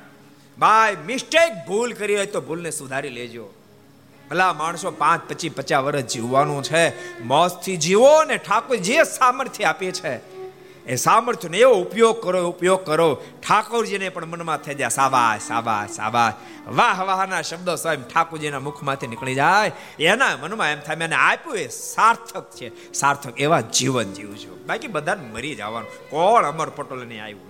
[0.58, 3.48] ભાઈ મિસ્ટેક ભૂલ કરી હોય તો ભૂલને સુધારી લેજો.
[4.30, 9.90] ભલા માણસો પાંચ, પચીસ, પચાસ વર્ષ જીવવાનું છે, મોજથી જીવો ને ઠાકોર જે સામર્થ્ય આપે
[9.92, 10.37] છે.
[10.88, 13.08] એ સામર્થ્યનો એવો ઉપયોગ કરો ઉપયોગ કરો.
[13.42, 16.32] ઠાકોરજીને પણ મનમાં થઈ જાય સાબા સાબા સાબા
[16.68, 19.72] વાહ, વાહના શબ્દો સ્વયં ઠાકોરજીના મુખમાંથી નીકળી જાય.
[20.00, 22.92] એના મનમાં એમ થાય, મેં આપ્યું એ સાર્થક છે.
[22.92, 25.90] સાર્થક એવા જીવન જીવજો બાકી બધાને મરી જવાનું.
[26.10, 26.68] કોણ અમર
[27.04, 27.48] નહીં આવ્યું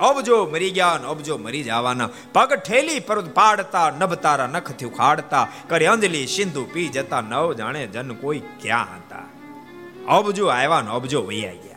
[0.00, 2.08] અબજો મરી ગયા અબજો મરી જવાના.
[2.32, 5.48] પગ ઠેલી પર્વત પાડતા, નભતારા નખથી ઉખાડતા.
[5.68, 9.26] કરે અંજલી સિંધુ પી જતા, નવ જાણે જન કોઈ ક્યાં હતા?
[10.08, 11.71] અબજો આવ્યા ને અબજો વૈયા ગયા.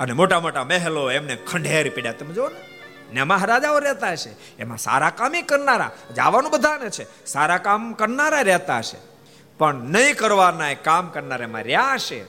[0.00, 2.12] અને મોટા મોટા મહેલો એમને ખંડેર પીડ્યા.
[2.12, 2.56] તમે જો ને
[3.12, 4.30] ને મહારાજાઓ રહેતા હશે.
[4.58, 7.26] એમાં સારા કામે કરનારા, જવાનું બધાને છે.
[7.26, 8.98] સારા કામ કરનારા રહેતા હશે.
[9.58, 12.24] પણ નહીં કરવાના કામ કરનારા એમાં રહ્યા હશે.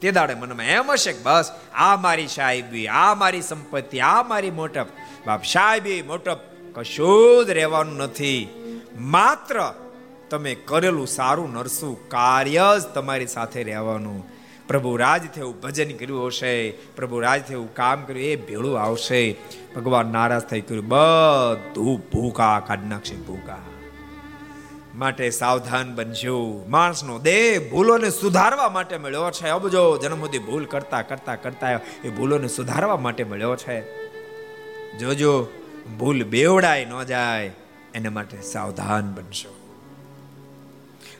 [0.00, 4.50] તે દાડે મનમાં એમ હશે કે બસ, આ મારી સાહેબી, આ મારી સંપત્તિ, આ મારી
[4.50, 4.86] મોટપ.
[5.26, 6.38] બાપ સાહેબી મોટપ
[6.74, 8.48] કશું જ રહેવાનું નથી.
[8.98, 9.72] માત્ર
[10.30, 14.39] તમે કરેલું સારું નરસું કાર્ય જ તમારી સાથે રહેવાનું.
[14.70, 19.36] પ્રભુ રાજ થયું, ભજન કર્યું હશે, પ્રભુ રાજ થયું, કામ કર્યું, એ ભેળું આવશે.
[19.76, 23.58] ભગવાન નારાજ થઈ કર્યું, બધું ભૂકા કાઢી નાખશે ભૂકા.
[24.94, 26.64] માટે સાવધાન બનજો.
[26.68, 29.48] માણસનો દેહ ભૂલોને સુધારવા માટે મળ્યો છે.
[29.48, 31.70] અબજો જન્મ સુધી ભૂલ કરતા કરતા કરતા
[32.04, 33.80] એ ભૂલોને સુધારવા માટે મળ્યો છે.
[34.98, 35.48] જોજો,
[35.98, 37.50] ભૂલ બેવડાય ન જાય,
[37.94, 39.56] એના માટે સાવધાન બનશો.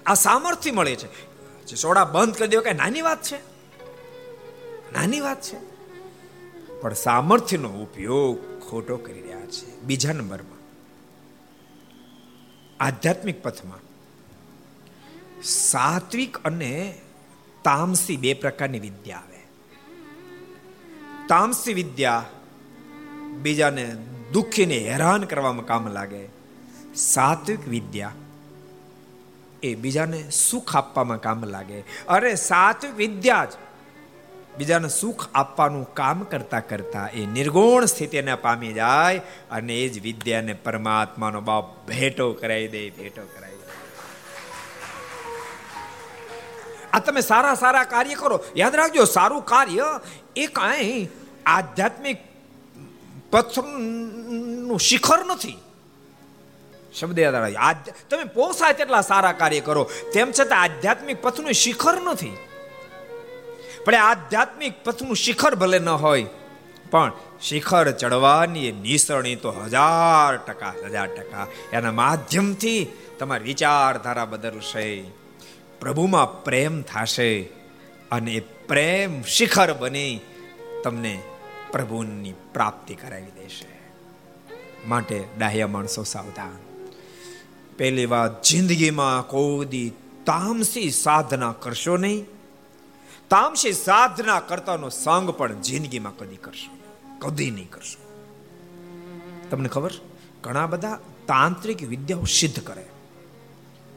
[0.06, 1.29] આ સામર્થ્ય મળે છે.
[1.76, 3.36] સોડા બંધ કરી દેવો, કઈ નાની વાત છે?
[4.92, 5.70] નાની વાત છે.
[6.80, 9.80] પણ સામર્થ્યનો ઉપયોગ ખોટો કરી રહ્યા છે.
[9.80, 10.58] બીજા નંબરમાં,
[12.84, 13.78] આધ્યાત્મિક પથમાં,
[15.42, 17.00] સાત્વિક અને
[17.64, 19.42] તામસી બે પ્રકારની વિદ્યા આવે.
[21.28, 22.24] તામસી વિદ્યા
[23.42, 23.96] બીજાને
[24.32, 26.28] દુઃખીને હેરાન કરવામાં કામ લાગે.
[26.94, 28.12] સાત્વિક વિદ્યા
[29.62, 31.80] એ બીજાને સુખ આપવામાં કામ લાગે.
[32.08, 33.48] અરે સાત વિદ્યા જ
[34.58, 39.18] બીજાને સુખ આપવાનું કામ કરતા કરતા એ નિર્ગુણ સ્થિતિને પામી જાય
[39.50, 43.60] અને એ જ વિદ્યાને પરમાત્માનો બાપ ભેટો કરાવી દે, ભેટો કરાવી દે.
[46.92, 48.40] આ તમે સારા સારા કાર્ય કરો.
[48.56, 50.00] યાદ રાખજો, સારું કાર્ય
[50.36, 51.08] એ કાંઈ
[51.46, 52.18] આધ્યાત્મિક
[53.30, 55.58] પથ્થરનું શિખર નથી.
[56.98, 59.82] શબ્દ યાદ તમે પોસાય તેટલા સારા કાર્ય કરો.
[60.14, 62.36] તેમ છતાં આધ્યાત્મિક પથનું શિખર નથી.
[63.84, 66.26] પણ આધ્યાત્મિક પથનું શિખર ભલે ન હોય,
[66.90, 71.46] પણ શિખર ચડવાની એ નિસરણી તો હજાર ટકા હજાર ટકા.
[71.72, 72.82] એના માધ્યમથી
[73.18, 74.86] તમારી વિચારધારા બદલશે.
[75.80, 77.30] પ્રભુમાં પ્રેમ થશે
[78.10, 80.20] અને એ પ્રેમ શિખર બની
[80.84, 81.14] તમને
[81.72, 83.70] પ્રભુની પ્રાપ્તિ કરાવી દેશે.
[84.88, 86.58] માટે ડાહ્યા માણસો સાવધાન.
[87.80, 89.92] પહેલી વાત જિંદગીમાં કોઈ
[90.26, 92.26] તામસી સાધના કરશો નહીં.
[93.30, 96.78] તામસી સાધના કરતાનો સંગ પણ જિંદગીમાં કદી કરશો
[97.18, 98.00] કદી નહીં કરશો.
[99.50, 99.90] તમને ખબર?
[100.42, 102.84] ઘણા બધા તાંત્રિક વિદ્યાઓ સિદ્ધ કરે.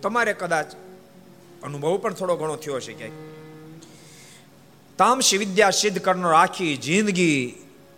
[0.02, 0.66] તમારે કદાચ
[1.64, 3.14] અનુભવ પણ થોડો ઘણો થયો છે ક્યાંક
[4.98, 7.54] તામસી વિદ્યા સિદ્ધ કરનાર આખી જિંદગી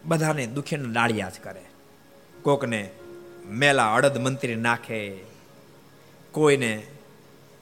[0.05, 1.65] બધાને દુખીને ડાળિયા જ કરે.
[2.41, 2.89] કોકને
[3.49, 5.34] મેલા અડદ મંત્રી નાખે
[6.35, 6.73] કોઈને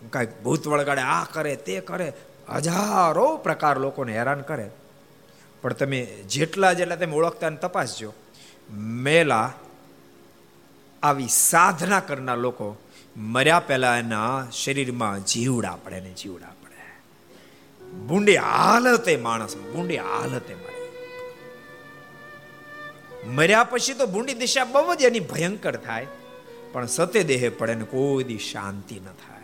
[0.09, 2.07] કાંઈક ભૂત વળગાડે, આ કરે, તે કરે,
[2.55, 4.67] હજારો પ્રકાર લોકોને હેરાન કરે.
[5.61, 8.09] પણ તમે જેટલા જેટલા તમે ઓળખતા તપાસજો,
[9.05, 9.49] મેલા
[11.03, 12.67] આવી સાધના કરનાર લોકો
[13.17, 16.81] મર્યા પહેલા એના શરીરમાં જીવડા પડે ને જીવડા પડે.
[18.07, 20.81] બુંડી હાલતે માણસ બુંડી હાલતે મળે
[23.29, 26.07] મર્યા પછી તો બુંડી દિશા બહુ જ એની ભયંકર થાય.
[26.73, 29.43] પણ સતે દેહે પડે ને કોઈ દી શાંતિ ન થાય.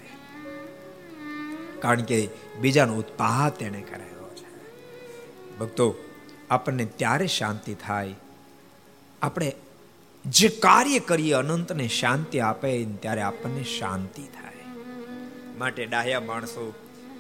[1.80, 2.30] કારણ કે
[2.62, 4.78] બીજાનો ઉત્પાહ તેને કરાયો છે.
[5.58, 5.96] ભક્તો,
[6.50, 8.16] આપણને ત્યારે શાંતિ થાય.
[9.22, 9.56] આપણે
[10.26, 14.56] જે કાર્ય કરીએ અનંતને શાંતિ આપે ત્યારે આપણને શાંતિ થાય.
[15.58, 16.74] માટે ડાહ્યા માણસો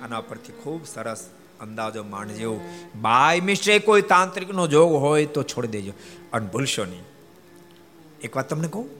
[0.03, 2.59] આના પરથી ખૂબ સરસ અંદાજો માણજો.
[3.01, 5.93] બાય મિસ્ટેક કોઈ તાંત્રિકનો જોગ હોય તો છોડી દેજો.
[6.33, 7.03] અને ભૂલશો નહીં.
[8.21, 8.98] એક વાત તમને કહું?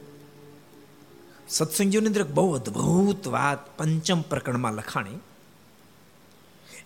[1.49, 5.19] સત્સંગીઓની અંદર બહુ અદ્ભુત વાત પંચમ પ્રકરણમાં લખાણી.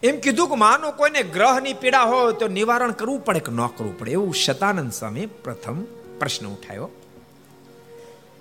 [0.04, 4.00] એમ કીધું કે માનો કોઈને ગ્રહની પીડા હોય તો નિવારણ કરવું પડે કે ન કરવું
[4.00, 4.12] પડે?
[4.12, 5.84] એવું શતાનંદ સ્વામી પ્રથમ
[6.20, 6.90] પ્રશ્ન ઉઠાયો.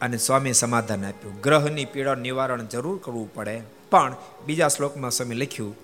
[0.01, 1.41] અને સ્વામી સમાધાન આપ્યું.
[1.41, 3.62] ગ્રહની પીડા નિવારણ જરૂર કરવું પડે.
[3.91, 4.16] પણ
[4.47, 5.77] બીજા શ્લોકમાં સ્વામી લખ્યું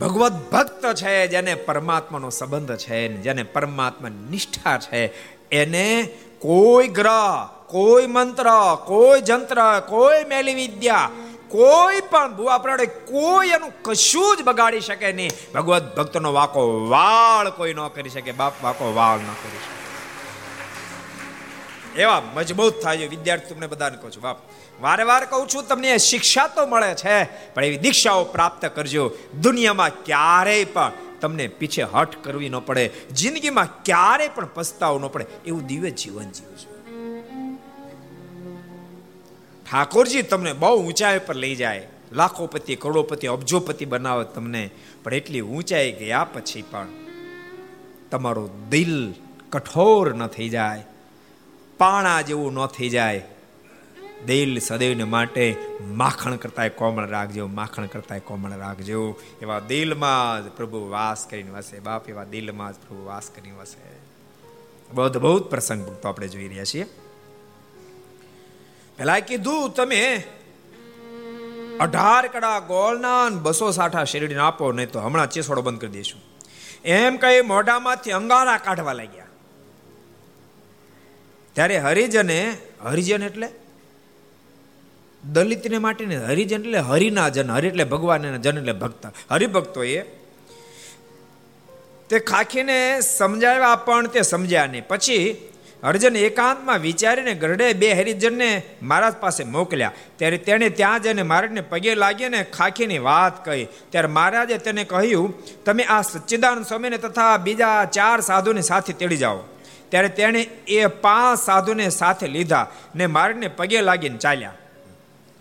[0.00, 5.06] ભગવત ભક્ત છે જેને પરમાત્માનો સંબંધ છે જેને પરમાત્મા નિષ્ઠા છે,
[5.50, 8.48] એને કોઈ ગ્રહ કોઈ મંત્ર,
[8.86, 9.58] કોઈ જંત્ર,
[9.88, 11.10] કોઈ મેલી વિદ્યા,
[11.48, 15.30] કોઈ પણ ભુવા પ્રણે કોઈ એનું કશું જ બગાડી શકે નહીં.
[15.54, 19.74] ભગવત ભક્તનો વાકો વાળ કોઈ ન કરી શકે, બાપ વાકો વાળ ન કરી શકે.
[22.02, 24.38] એવા મજબૂત થાય વિદ્યાર્થી, તમને બધાને કહું છું, બાપ,
[24.80, 27.16] વારે વાર કહું છું, તમને શિક્ષા તો મળે છે,
[27.54, 29.10] પણ એવી દીક્ષાઓ પ્રાપ્ત કરજો.
[29.40, 32.84] દુનિયામાં ક્યારેય પણ તમને પીછે હઠ કરવી ન પડે.
[32.88, 35.26] જિંદગીમાં ક્યારેય પણ પસ્તાવો ન પડે.
[35.46, 36.73] એવું દિવ્ય જીવન જીવજો
[39.74, 41.88] ઠાકોરજી તમને બહુ ઊંચાઈ પર લઈ જાય.
[42.12, 44.70] લાખોપતિ, કરોડોપતિ, અબજોપતિ બનાવે તમને.
[45.04, 46.88] પણ એટલી ઊંચાઈ ગયા પછી પણ
[48.10, 49.14] તમારું દિલ
[49.50, 50.84] કઠોર ન થઈ જાય.
[51.78, 53.22] પાણા જેવું ન થઈ જાય.
[54.26, 59.20] દિલ સદૈવને માટે માખણ કરતા કોમળ રાખજો, માખણ કરતા કોમળ રાખજો.
[59.42, 61.80] એવા દિલમાં જ પ્રભુ વાસ કરીને વસે.
[61.80, 64.00] બાપ, એવા દિલમાં જ પ્રભુ વાસ કરીને વસે.
[64.92, 66.86] બહુ બહુ પ્રસંગ ભક્તો આપણે જોઈ રહ્યા છીએ.
[68.98, 70.02] પેલા કીધું, તમે
[71.80, 76.20] અઢાર કડા ગોળના બસો સાઠા શેરડીને આપો, નહીં તો હમણાં ચેસોડો બંધ કરી દઈશું
[76.84, 79.30] એમ કઈ મોઢામાંથી અંગારા કાઢવા લાગ્યા.
[81.56, 82.40] ત્યારે હરિજને,
[82.84, 83.48] હરિજન એટલે?
[85.22, 89.06] દલિતને માટે હરિજન એટલે હરિના જન હરિ એટલે ભગવાન જન એટલે ભક્ત.
[89.30, 90.02] હરિભક્તો એ
[92.10, 94.86] તે ખાખીને સમજાવ્યા પણ તે સમજ્યા નહીં.
[94.88, 95.24] પછી
[95.84, 99.92] અર્જુન એકાંતમાં વિચારીને ગરડે બે હરિજનને મહારાજ પાસે મોકલ્યા.
[100.16, 103.64] ત્યારે તેણે ત્યાં જઈને મહારાજને પગે લાગીને ખાખીની વાત કહી.
[103.64, 109.40] ત્યારે મહારાજે તેને કહ્યું, તમે આ સચ્ચિદાનંદ સ્વામીને તથા બીજા ચાર સાધુને સાથે તેડી જાઓ.
[109.88, 114.54] ત્યારે તેણે એ પાંચ સાધુને સાથે લીધા ને મહારાજને પગે લાગીને ચાલ્યા.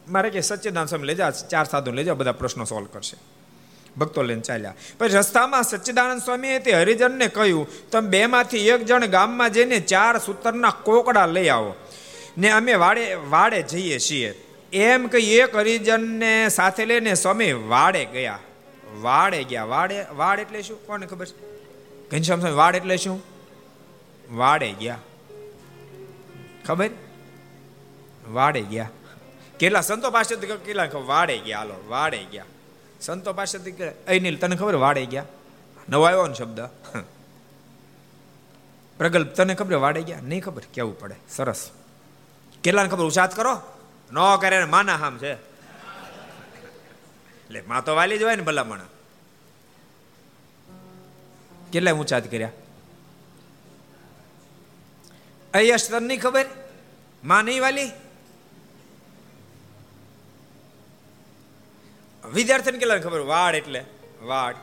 [0.07, 3.32] મારે કે સચ્ચિદાન સ્વામી લઈ જા ચાર સાધુ લઈ જાઓ, બધા પ્રશ્નો સોલ્વ કરશે.
[3.97, 4.73] ભક્તો લઈને ચાલ્યા.
[4.97, 10.69] પછી રસ્તામાં સચ્ચિદાનંદ સ્વામીએ તે હરિજનને કહ્યું, તમે બેમાંથી એક જણ ગામમાં જઈને ચાર સૂતરના
[10.69, 11.75] કોકડા લઈ આવો.
[12.37, 14.43] ને અમે વાડે વાડે જઈએ છીએ.
[14.73, 18.39] એમ કે એક હરિજનને સાથે લઈને સ્વામી વાડે ગયા.
[19.01, 19.63] વાડે ગયા.
[19.63, 20.87] વાડે, વાડ એટલે શું?
[20.87, 21.53] કોને ખબર છે?
[22.09, 23.23] ઘનશ્યામ સ્વામી, વાડ એટલે શું?
[24.31, 24.97] વાડે ગયા.
[26.65, 26.89] ખબર?
[28.27, 28.89] વાડે ગયા.
[29.59, 31.57] કેટલા સંતો પાસે કેટલા વાડે ગયા.
[31.57, 32.43] હાલો, વાડે ગયા.
[33.03, 33.71] સંતો પાસેથી
[34.07, 35.25] અનિલ તને ખબર વાડે ગયા?
[35.89, 36.59] નવો આવ્યો ને શબ્દ.
[38.97, 40.19] પ્રગલ્પ તને ખબર વાડે ગયા?
[40.21, 41.15] નહીં ખબર, કેવું પડે?
[41.29, 41.69] સરસ.
[42.63, 43.05] કેટલાને ખબર?
[43.05, 43.61] ઉછાત કરો.
[44.11, 45.33] ન કરે માના હામ છે.
[47.43, 48.79] એટલે મા તો વાલી જ હોય ને ભલામણ.
[51.71, 52.51] કેટલા ઉચાત કર્યા?
[55.53, 56.45] અહીંયા તને નહીં ખબર?
[57.23, 57.91] માં નહીં વાલી?
[62.31, 63.83] વિદ્યાર્થીને કેટલા ખબર વાડ એટલે.
[64.21, 64.55] વાડ.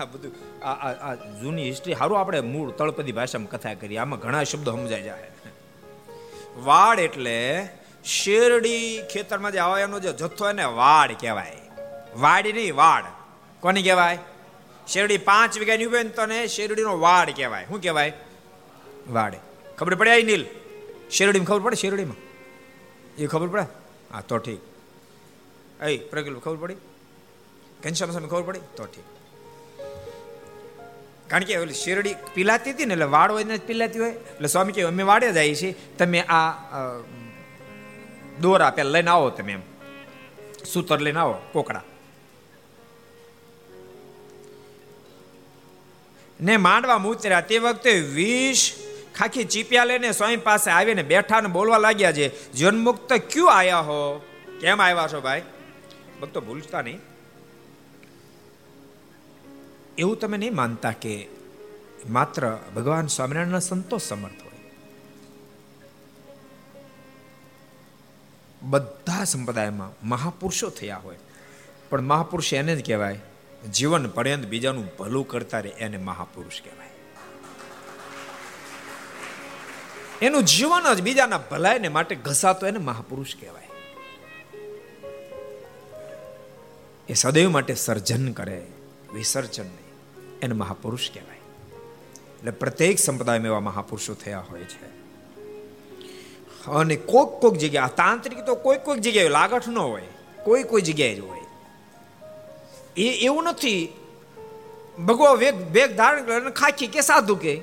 [0.00, 3.98] આ બધું, આ આ જૂની હિસ્ટ્રી સારું આપણે મૂળ તળપદી ભાષામાં કથા કરીએ.
[3.98, 5.22] આમાં ઘણા શબ્દો સમજાય જાય
[6.56, 7.68] વાડ એટલે
[8.04, 11.56] શેરડી ખેતરમાં જે આવવાનો જે જથ્થો એને વાડ કહેવાય.
[12.16, 13.04] વાડી નહીં, વાડ.
[13.60, 14.18] કોને કહેવાય?
[14.88, 17.64] શેરડી પાંચ વીઘાની ઉભે ને તને શેરડીનો વાડ કહેવાય.
[17.64, 18.12] શું કહેવાય?
[19.10, 19.34] વાડ.
[19.78, 20.46] ખબર પડે આઈ, નીલ?
[21.10, 21.76] શેરડીમાં ખબર પડે?
[21.76, 22.16] શેરડીમાં.
[23.18, 23.62] એ ખબર પડે?
[24.12, 24.71] હા, તો ઠીક.
[25.88, 26.74] એ પ્રગલ ખબર પડી?
[27.84, 28.58] ઘનશ્યામ સ્વામી ખબર પડી?
[28.76, 29.04] તો ઠીક.
[31.30, 34.10] કારણ કે ઓલી શેરડી પીલાતી હતી ને, એટલે વાડ હોય ને પીલાતી હોય.
[34.10, 35.74] એટલે સ્વામી કે અમે વાડે જાય છીએ.
[35.98, 36.52] તમે આ
[38.40, 39.60] દોરા પેલા લઈને આવો તમે એમ.
[40.72, 41.82] સૂતર લઈને આવો, કોકડા.
[46.40, 47.40] ને માંડવા મૂતર્યા.
[47.40, 48.72] તે વખતે વીસ
[49.14, 54.18] ખાખી ચીપિયા લઈને સ્વામી પાસે આવીને બેઠા ને બોલવા લાગ્યા છે, જન્મુક્ત ક્યુ આયા હો?
[54.60, 55.42] કેમ આવ્યા છો ભાઈ?
[56.22, 57.00] ભક્તો ભૂલતા નહીં.
[59.98, 61.28] એવું તમે નહીં માનતા કે
[62.10, 64.60] માત્ર ભગવાન સ્વામિનારાયણના સંતોષ સમર્થ હોય.
[68.62, 71.18] બધા સંપ્રદાયમાં મહાપુરુષો થયા હોય.
[71.90, 73.20] પણ મહાપુરુષ એને જ કહેવાય,
[73.72, 76.88] જીવન પર્યંત બીજાનું ભલું કરતા રહે એને મહાપુરુષ કહેવાય.
[80.22, 83.68] એનું જીવન જ બીજાના ભલાઈને માટે ઘસાતો એને મહાપુરુષ કહેવાય.
[87.08, 88.66] એ સદૈવ માટે સર્જન કરે,
[89.14, 89.82] વિસર્જન નહીં.
[90.40, 91.36] એને મહાપુરુષ કહેવાય.
[92.38, 94.92] એટલે પ્રત્યેક સંપ્રદાયમાં એવા મહાપુરુષો થયા હોય છે.
[96.66, 100.02] અને કોઈક કોઈક જગ્યાએ તાંત્રિક તો કોઈક કોઈક જગ્યાએ લાગઠ ન હોય,
[100.44, 101.40] કોઈ કોઈ જગ્યાએ જ હોય.
[102.96, 103.92] એ એવું નથી.
[105.06, 107.54] ભગવા વેગ વેગ ધારણ કરે ખાખી કે સાધુ કે.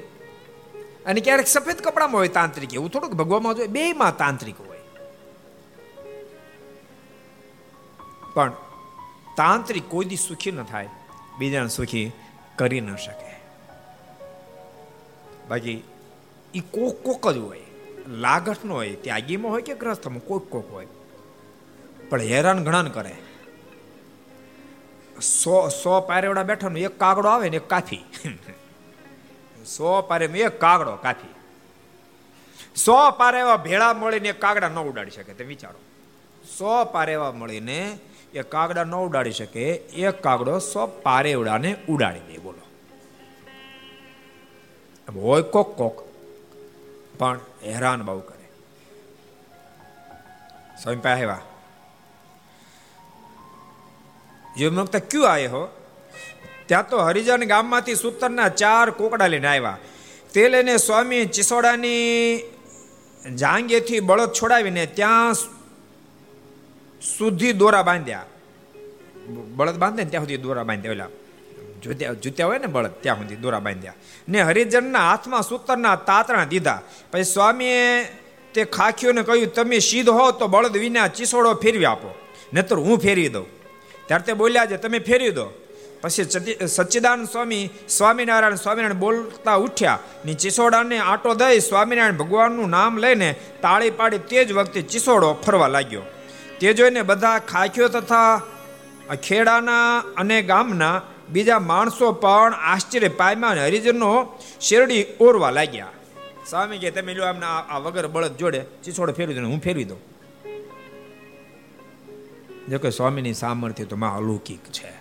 [1.05, 4.79] અને ક્યારેક સફેદ કપડામાં હોય તાંત્રિક, એવું થોડુંક ભગવામાં જોઈએ બેમાં તાંત્રિક હોય.
[8.33, 8.53] પણ
[9.39, 10.89] તાંત્રિક કોઈ દી સુખી ન થાય,
[11.39, 12.11] બીજાને સુખી
[12.55, 13.31] કરી ન શકે.
[15.49, 15.83] બાકી
[16.53, 17.61] એ કોક કોક જ હોય
[18.07, 20.87] લાગટ નો હોય, ત્યાગીમાં હોય કે ગ્રસ્થમાં કોક કોક હોય.
[22.09, 23.15] પણ હેરાન ઘણા કરે.
[25.21, 28.03] સો સો પારેવડા બેઠા એક કાગડો આવે ને એક કાફી
[29.75, 31.33] સો પારે એક કાગડો કાફી
[32.75, 35.79] સો પારે એવા ભેળા મળીને કાગડા ન ઉડાડી શકે તે વિચારો.
[36.57, 37.99] સો પારે એવા મળીને
[38.33, 42.59] એ કાગડા ન ઉડાડી શકે, એક કાગડો સો પારેવડાને ઉડાડી દે, બોલો.
[45.19, 46.03] હોય કોક કોક,
[47.19, 48.49] પણ હેરાન બહુ કરે.
[50.83, 51.41] સ્વામી પાસે આવ્યા.
[54.57, 55.67] જીવ મુક્ત ક્યુ આયે હો?
[56.65, 59.77] ત્યાં તો હરિજન ગામમાંથી સૂતરના ચાર કોકડા લઈને આવ્યા.
[60.33, 62.39] તે લઈને સ્વામી ચિસોડાની
[63.35, 65.33] જાંગેથી બળદ છોડાવીને ત્યાં
[67.01, 68.25] સુધી દોરા બાંધ્યા.
[69.57, 71.09] બળદ બાંધે ને ત્યાં સુધી દોરા બાંધ્યા, ઓલા
[71.83, 73.93] જુત્યા જોત્યા હોય ને બળદ, ત્યાં સુધી દોરા બાંધ્યા.
[74.29, 76.81] ને હરિજનના હાથમાં સૂતરના તાતણા દીધા.
[77.11, 78.03] પછી સ્વામીએ
[78.53, 82.11] તે ખાખીઓને કહ્યું, તમે સીધ હો તો બળદ વિના ચીસોડો ફેરવી આપો.
[82.53, 83.47] નહીતર હું ફેરવી દઉં.
[84.07, 85.47] ત્યારે તે બોલ્યા છે, તમે ફેરવી દો.
[86.01, 86.23] પછી
[86.67, 93.91] સચ્ચિદાનંદ સ્વામી, સ્વામિનારાયણ સ્વામિનારાયણ બોલતા ઉઠ્યા ને ચીસોડાને આટો દઈ સ્વામિનારાયણ ભગવાનનું નામ લઈને તાળી
[93.91, 96.01] પાડી તે જ વખતે ચીસોડો ફરવા લાગ્યો.
[96.59, 98.41] તે જોઈને બધા ખાખીઓ તથા
[99.23, 105.87] ખેડાના અને ગામના બીજા માણસો પણ આશ્ચર્ય પામ્યા હરિજનનો શેરડી ઓરવા લાગ્યા.
[106.49, 109.99] સ્વામી કે તમે લો આમને આ વગર બળદ જોડે ચીછોડ ફેરવી દો હું ફેરવી દઉં.
[112.69, 114.91] જો કે સ્વામીની સામર્થ્ય તો માં અલૌકિક છે.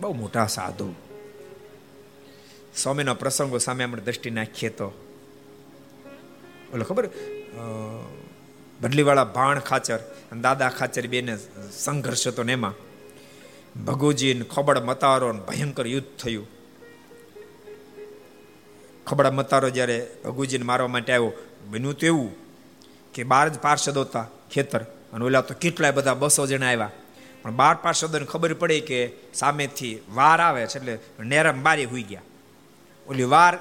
[0.00, 0.94] બહુ મોટા સાધુ.
[2.76, 4.88] સ્વામીના પ્રસંગો સામે આપણે દ્રષ્ટિ નાખીએ તો.
[6.74, 7.08] ઓલો ખબર?
[8.80, 10.00] બદલીવાળા ભાણ ખાચર
[10.32, 11.34] અને દાદા ખાચર બેને
[11.72, 12.74] સંઘર્ષ હતો ને એમાં.
[13.86, 16.46] ભગુજી ખબડ મતારો ભયંકર યુદ્ધ થયું.
[19.06, 21.32] ખબડા મતારો જ્યારે ભગુજીને મારવા માટે આવ્યો,
[21.70, 22.30] બન્યું તો એવું
[23.14, 26.90] કે બાર જ પાર્ષદ હતા ખેતર અને ઓલા તો કેટલાય બધા બસો જણા આવ્યા.
[27.42, 28.98] પણ બાર પાર્ષદોને ખબર પડી કે
[29.34, 32.22] સામેથી વાર આવે છે એટલે નેરમ બારી હોઈ ગયા.
[33.08, 33.54] ઓલી વાર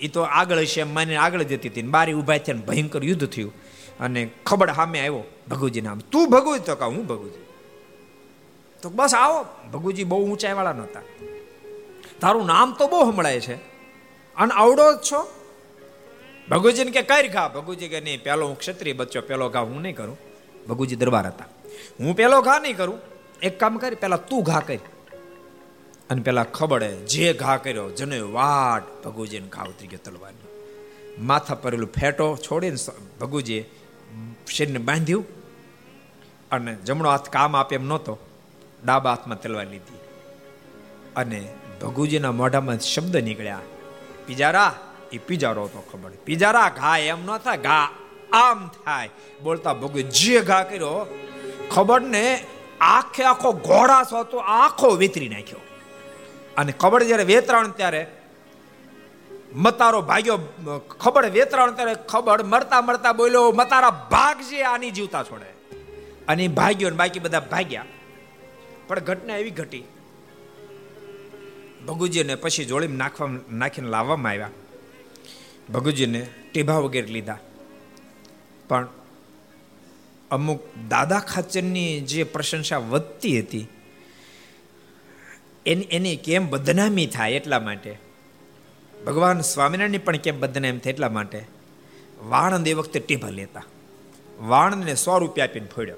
[0.00, 3.52] એ તો આગળ હશે એમ માની આગળ જતી હતી બારી ઊભા થયા ભયંકર યુદ્ધ થયું.
[4.00, 5.98] અને ખબર સામે આવ્યો, ભગુજી નામ.
[5.98, 6.64] તું ભગુજી?
[6.64, 7.46] તો કહું, હું ભગુજી.
[8.82, 11.00] તો બસ આવો, ભગુજી બહુ ઊંચાઈ વાળા નહોતા.
[12.20, 13.54] તારું નામ તો બહુ સંભળાય છે.
[14.36, 15.26] અને આવડો જ છો.
[16.50, 17.48] ભગુજીને કે, કઈ ઘા?
[17.48, 20.18] ભગુજી કે, નહીં, પેલો હું ક્ષત્રિય બચ્ચો પેલો ઘા હું નહીં કરું.
[20.68, 21.44] ભગુજી દરબાર હતા.
[22.00, 22.98] હું પેલો ઘા નહીં કરું.
[23.42, 24.78] એક કામ કરી, પેલા તું ઘા કરી.
[26.10, 30.48] અને પેલા ખબડે જે ઘા કર્યો જને વાટ ભગુજીને ઘા ઉતરી ગયો તલવારનો.
[31.18, 32.76] માથા પરેલું ફેટો છોડીને
[33.20, 33.70] ભગુજીએ
[34.46, 35.24] શરીરને બાંધ્યું
[36.50, 38.18] અને જમણો હાથ કામ આપે એમ નહોતો,
[38.84, 39.98] ડાબા હાથમાં તલવાર લીધી.
[41.16, 41.48] અને
[41.82, 43.60] ભગુજીના મોઢામાં શબ્દ નીકળ્યા,
[44.26, 44.74] પિજારા
[45.12, 46.10] એ પિજારો હતો ખબર.
[46.24, 47.90] પિજારા ઘા એમ ન થાય, ઘા
[48.32, 49.10] આમ થાય
[49.42, 50.94] બોલતા ભગુ જે ઘા કર્યો.
[51.70, 52.44] ખબર ને,
[52.80, 55.60] આખે આખો ઘોડાસ હતો, આખો વેતરી નાખ્યો.
[56.56, 58.06] અને ખબર જ્યારે વેતરાણ ત્યારે
[59.54, 60.36] મતારો ભાગ્યો
[60.90, 62.42] ખબર વેતરણ ત્યારે ખબર?
[62.42, 65.50] મરતા મરતા બોલ્યો, મતારા ભાગજે આની જીવતા છોડે.
[66.28, 67.84] અને ભાગ્યો ને બાકી બધા ભાગ્યા.
[68.88, 69.84] પણ ઘટના એવી ઘટી.
[71.86, 74.50] ભગુજીને પછી જોડીમાં નાખવા નાખીને લાવવામાં આવ્યા.
[75.72, 77.38] ભગુજીને ટીભા વગેરે લીધા.
[78.68, 78.88] પણ
[80.30, 83.66] અમુક દાદા ખાચરની જે પ્રશંસા વધતી હતી,
[85.66, 88.07] એની એની કેમ બદનામી થાય એટલા માટે
[89.06, 91.44] ભગવાન સ્વામિનારાયણની પણ કેમ બદનામી થાય એટલા માટે?
[92.22, 93.62] વાણંદ એ વખતે ટીભા લેતા.
[94.40, 95.96] વાણંદને સો રૂપિયા આપીને ફોડ્યો.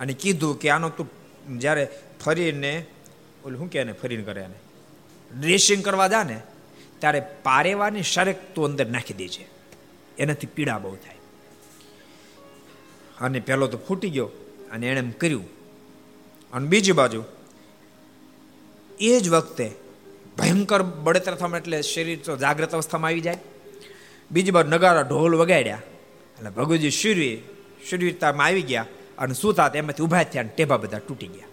[0.00, 1.10] અને કીધું કે આનો તું
[1.58, 1.88] જ્યારે
[2.24, 2.86] ફરીને,
[3.44, 4.54] ઓલું શું કહે ને ફરીને કરે ને
[5.40, 6.42] ડ્રેસિંગ કરવા જા ને
[6.98, 9.48] ત્યારે પારેવાની શરેક તું અંદર નાખી દેજે.
[10.18, 11.16] એનાથી પીડા બહુ થાય.
[13.20, 14.26] અને પહેલો તો ફૂટી ગયો
[14.72, 15.48] અને એણે એમ કર્યું.
[16.52, 17.24] અને બીજી બાજુ,
[19.00, 19.87] એ જ વખતે
[20.38, 23.38] ભયંકર બળતર થવા એટલે શરીર તો જાગ્રત અવસ્થામાં આવી જાય.
[24.30, 25.82] બીજી બાર નગારા ઢોલ વગાડ્યા.
[26.38, 27.42] એટલે ભગવજી શૂરવી,
[27.90, 28.86] શૂરવીરતામાં આવી ગયા
[29.18, 31.46] અને થાત એમાંથી ઊભા થયા અને ટેબા બધા તૂટી ગયા.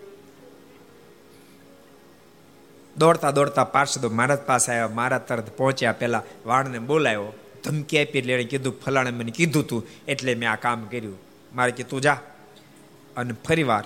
[2.98, 5.92] દોડતા દોડતા પાર્ષદો મહારાજ પાસે આવ્યા મહારાજ તરત પહોંચ્યા.
[5.92, 7.34] પહેલા વાણને બોલાયો,
[7.64, 11.18] ધમકી આપી એટલે એણે કીધું, ફલાણે મને કીધું તું, એટલે મેં આ કામ કર્યું.
[11.56, 12.18] મારે કે તું જા.
[13.18, 13.84] અને ફરીવાર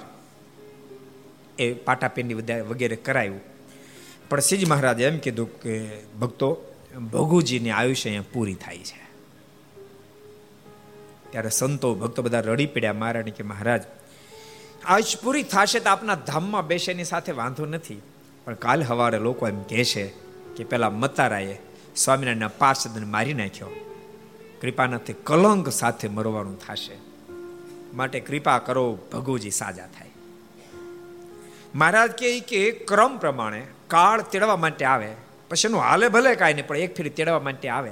[1.60, 3.49] એ પાટાપેંડી વગેરે કરાયું.
[4.38, 5.90] સિજ મહારાજે એમ કીધું કે,
[6.22, 6.62] ભક્તો,
[7.12, 9.10] ભગુજીની આયુષ્ય અહીંયા પૂરી થાય છે.
[11.30, 13.84] ત્યારે સંતો, ભક્તો બધા રડી પડ્યા મહારાજ કે, મહારાજ
[14.86, 18.02] આયુષ પૂરી થશે તો આપના ધામમાં બેસેની સાથે વાંધો નથી.
[18.46, 20.08] પણ કાલ સવારે લોકો એમ કહે છે
[20.56, 21.58] કે, પેલા મતારાએ
[21.96, 23.68] સ્વામિનારાયણના પાર્ષદને મારી નાખ્યો.
[24.62, 26.98] કૃપાનાથી કલંક સાથે મરવાનું થશે.
[27.94, 30.10] માટે કૃપા કરો ભગુજી, સાજા થાય.
[31.76, 35.16] મહારાજ કે, ક્રમ પ્રમાણે કાળ તેડવા માટે આવે.
[35.50, 37.92] પછી એનું હાલે ભલે કાંઈ નહીં, પણ એક ફેરી તેડવા માટે આવે.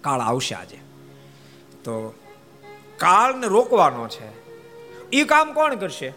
[0.00, 0.76] કાળ આવશે આજે.
[1.84, 2.14] તો
[2.96, 4.40] કાળને રોકવાનો છે.
[5.12, 6.12] એ કામ કોણ કરશે?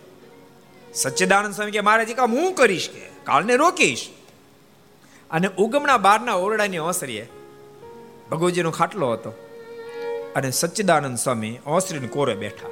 [0.93, 3.09] સચ્ચિદાનંદ સ્વામી કે, મહારાજ કામ હું કરીશ કે?
[3.23, 4.09] કાળને રોકીશ.
[5.31, 7.29] અને ઉગમણા બારના ઓરડાની ઓસરીએ
[8.31, 9.29] ભગવજીનો ખાટલો હતો
[10.35, 12.67] અને સચ્ચિદાનંદ સ્વામી ઓસરીને કોરે બેઠા.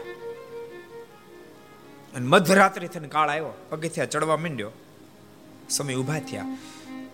[2.15, 3.53] અને મધ્યરાત્રિ થઈને કાળ આવ્યો.
[3.69, 4.71] પગથિયા ચડવા માંડ્યો.
[5.71, 6.57] સ્વામી ઊભા થયા.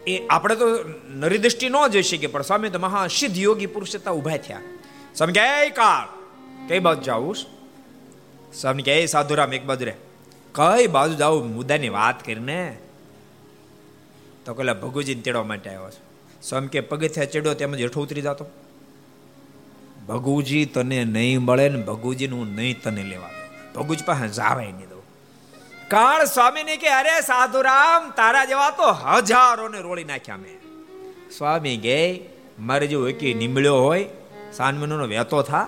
[0.08, 0.66] એ આપણે તો
[1.10, 4.62] નરી દ્રષ્ટિ ન જોઈ શકીએ, પણ સ્વામી તો મહા સિદ્ધ યોગી પુરુષ હતા ઊભા થયા.
[5.16, 6.08] સ્વામી કે કાળ,
[6.68, 7.36] કઈ બાજુ જાવું
[8.54, 9.96] સ્વામી કે સાધુરામ, એક બાજુ રે.
[10.52, 12.78] કઈ બાજુ જાવું મુદ્દાની વાત કરીને.
[14.46, 16.02] તો પેલા ભગુજીને તેડવા માટે આવ્યો છે.
[16.42, 18.46] સ્વામી કે પગથિયા ચડ્યો, તેમજ હેઠો ઉતરી જતો.
[20.08, 23.30] ભગુજી તને નહીં મળે ને ભગુજીને હું નહીં તને લેવા
[23.76, 24.87] ભગુજ પાસે જાવાય નહીં.
[25.88, 30.60] કાળ સ્વામીને કે, અરે સાધુરામ, તારા જેવા તો હજારોને રોળી નાખ્યા મેં.
[31.38, 32.30] સ્વામી કે,
[32.60, 34.10] મારે જો એકી નીમળ્યો હોય
[34.54, 35.68] સાનમનો વહેતો થા.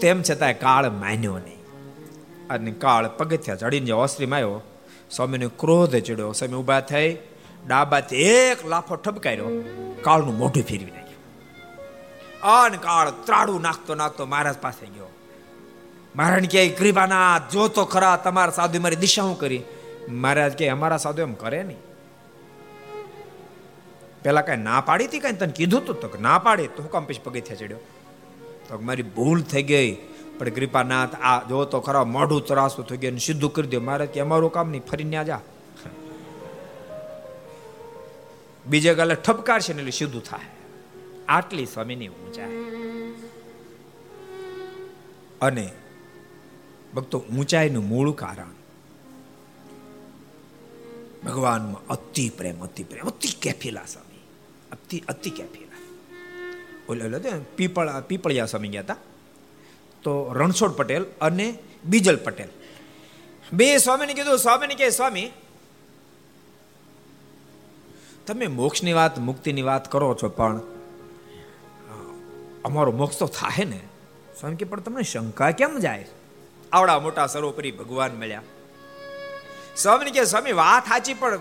[0.00, 1.56] તેમ છતાં કાળ માન્યો નહીં.
[2.48, 4.60] અને કાળ પગથિયા ચડીને જે ઓસરીમાં આવ્યો
[5.10, 6.32] સ્વામીને ક્રોધ ચડ્યો.
[6.32, 7.18] સ્વામી ઊભા થઈ,
[7.66, 9.46] ડાબાથી એક લાફો ઠપકાર્યો,
[10.02, 11.20] કાળનું મોઢું ફેરવી નાખ્યું.
[12.42, 15.10] અન કાળ ત્રાડું નાખતો નાખતો મહારાજ પાસે ગયો.
[16.16, 19.62] મહારાજ કે કૃપાના જો તો ખરા, તમારા સાધુ મારી દિશા હું કરી?
[20.08, 21.76] મહારાજ કે અમારા સાધુ એમ કરે નહીં.
[24.22, 25.32] પેલા કઈ ના પાડી હતી કઈ?
[25.32, 26.66] તને કીધું તું તો ના પાડી.
[26.66, 27.78] તો કામ પછી પગથિયા ચડ્યો?
[28.68, 29.96] તો મારી ભૂલ થઈ ગઈ.
[30.38, 34.20] પણ કૃપાનાથ, આ જો તો ખરા, મોઢું ત્રાસું થઈ ગયું સીધું કરી દો મારે કે
[34.20, 35.40] અમારું કામ નહીં ફરી ન્યા જા.
[38.66, 40.40] બીજે ગાલે ઠપકાર છે ને એટલે સીધું થાય.
[41.28, 42.48] આટલી સ્વામીની ઊંચાઈ.
[45.40, 45.70] અને
[46.96, 48.50] ભક્તો, ઊંચાઈનું મૂળ કારણ.
[51.24, 54.20] ભગવાનમાં અતિ પ્રેમ અતિ પ્રેમ, અતિ કેફીલા સ્વામી.
[54.72, 55.66] અતિ અતિ કેફીલા.
[56.88, 57.20] ઓલે
[57.56, 58.96] પીપળ, પીપળિયા સ્વામી ગયા હતા
[60.02, 62.48] તો રણછોડ પટેલ અને બીજલ પટેલ.
[63.52, 65.30] બે સ્વામીને કીધું, સ્વામીને કે, સ્વામી,
[68.26, 70.60] તમે મોક્ષની વાત, મુક્તિની વાત કરો છો, પણ
[72.64, 73.80] અમારો મોક્ષ તો થાય ને.
[74.40, 76.06] સ્વામી કે, પણ તમને શંકા કેમ જાય?
[76.72, 78.42] આવડા મોટા સર્વોપરી ભગવાન મળ્યા.
[79.76, 81.38] સ્વામી કે સ્વામી, વાત સાચી, પણ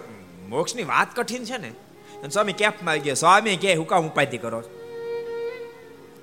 [0.48, 1.72] મોક્ષની વાત કઠિન છે ને.
[2.30, 3.14] સ્વામી કેફમાં ગયા?
[3.14, 4.64] સ્વામી કે હું કામ ઉપાધિ કરો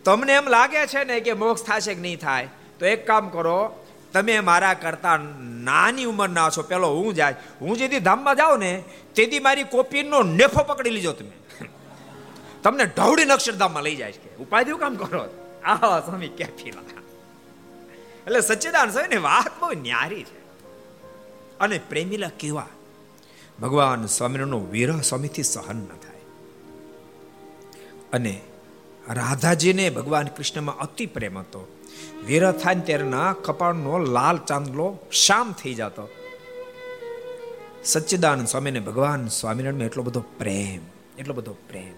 [0.05, 2.49] તમને એમ લાગે છે ને કે મોક્ષ થશે કે નહીં થાય?
[2.79, 6.63] તો એક કામ કરો, તમે મારા કરતા નાની ઉંમરના છો.
[6.63, 7.35] પેલો હું જાય?
[7.61, 8.85] હું જેથી ધામમાં જાઉં ને,
[9.15, 11.31] તેથી મારી કોપીનો નેફો પકડી લીજો તમે.
[12.63, 15.25] તમને ઢવડી અક્ષરધામમાં લઈ જાય છે ઉપાધિ કામ કરો
[15.65, 17.02] આહો સ્વામી કેફીલા
[18.27, 20.43] એટલે સચ્ચિદાન સ્વામી વાત બહુ ન્યારી છે.
[21.59, 22.67] અને પ્રેમીલા કેવા?
[23.63, 26.21] ભગવાન સ્વામિનારાયણનો વિરહ સ્વામીથી સહન ન થાય.
[28.13, 28.41] અને
[29.09, 31.79] રાધાજીને ભગવાન કૃષ્ણમાં અતિ પ્રેમ હતો.
[32.27, 36.09] વિરહ થાય ને ત્યારના કપાળનો લાલ ચાંદલો શામ થઈ જતો.
[37.85, 40.81] સચ્ચિદાનંદ સ્વામીને ભગવાન સ્વામિનારાયણમાં એટલો બધો પ્રેમ,
[41.19, 41.93] એટલો બધો પ્રેમ.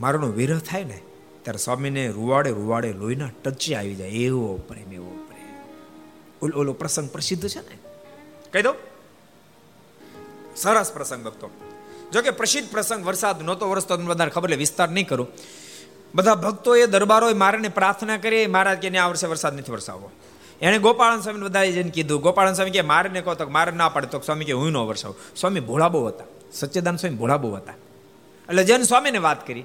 [0.00, 1.00] મારોનો વિરહ થાય ને
[1.48, 4.08] ત્યારે સ્વામીને રૂવાડે રૂવાડે લોહીના ટચે આવી જાય.
[4.08, 5.58] એવો પ્રેમ એવો પ્રેમ.
[6.42, 7.78] ઓલો ઓલો પ્રસંગ પ્રસિદ્ધ છે ને?
[8.52, 8.74] કહી દો
[10.56, 11.50] સરસ પ્રસંગ, ભક્તો.
[12.12, 15.28] જો કે પ્રસિદ્ધ પ્રસંગ વરસાદ નહોતો વરસતો વધારે ખબર એટલે વિસ્તાર નહીં કરું.
[16.14, 20.10] બધા ભક્તોએ દરબારોએ મારાને પ્રાર્થના કરી, મહારાજ કે આ વર્ષે વરસાદ નથી વરસાવો
[20.60, 23.88] એને ગોપાળન સ્વામી બધા જઈને કીધું, ગોપાળન સ્વામી કે મારે ને કહો તો મારે ના
[23.88, 24.06] પડે.
[24.06, 25.16] તો સ્વામી કે, હું ન વરસાવું.
[25.36, 26.24] સ્વામી ભોળા બહુ હતા.
[26.52, 27.72] સચ્ચેદાન સ્વામી ભોળા બહુ હતા.
[28.48, 29.64] એટલે જૈન સ્વામીને વાત કરી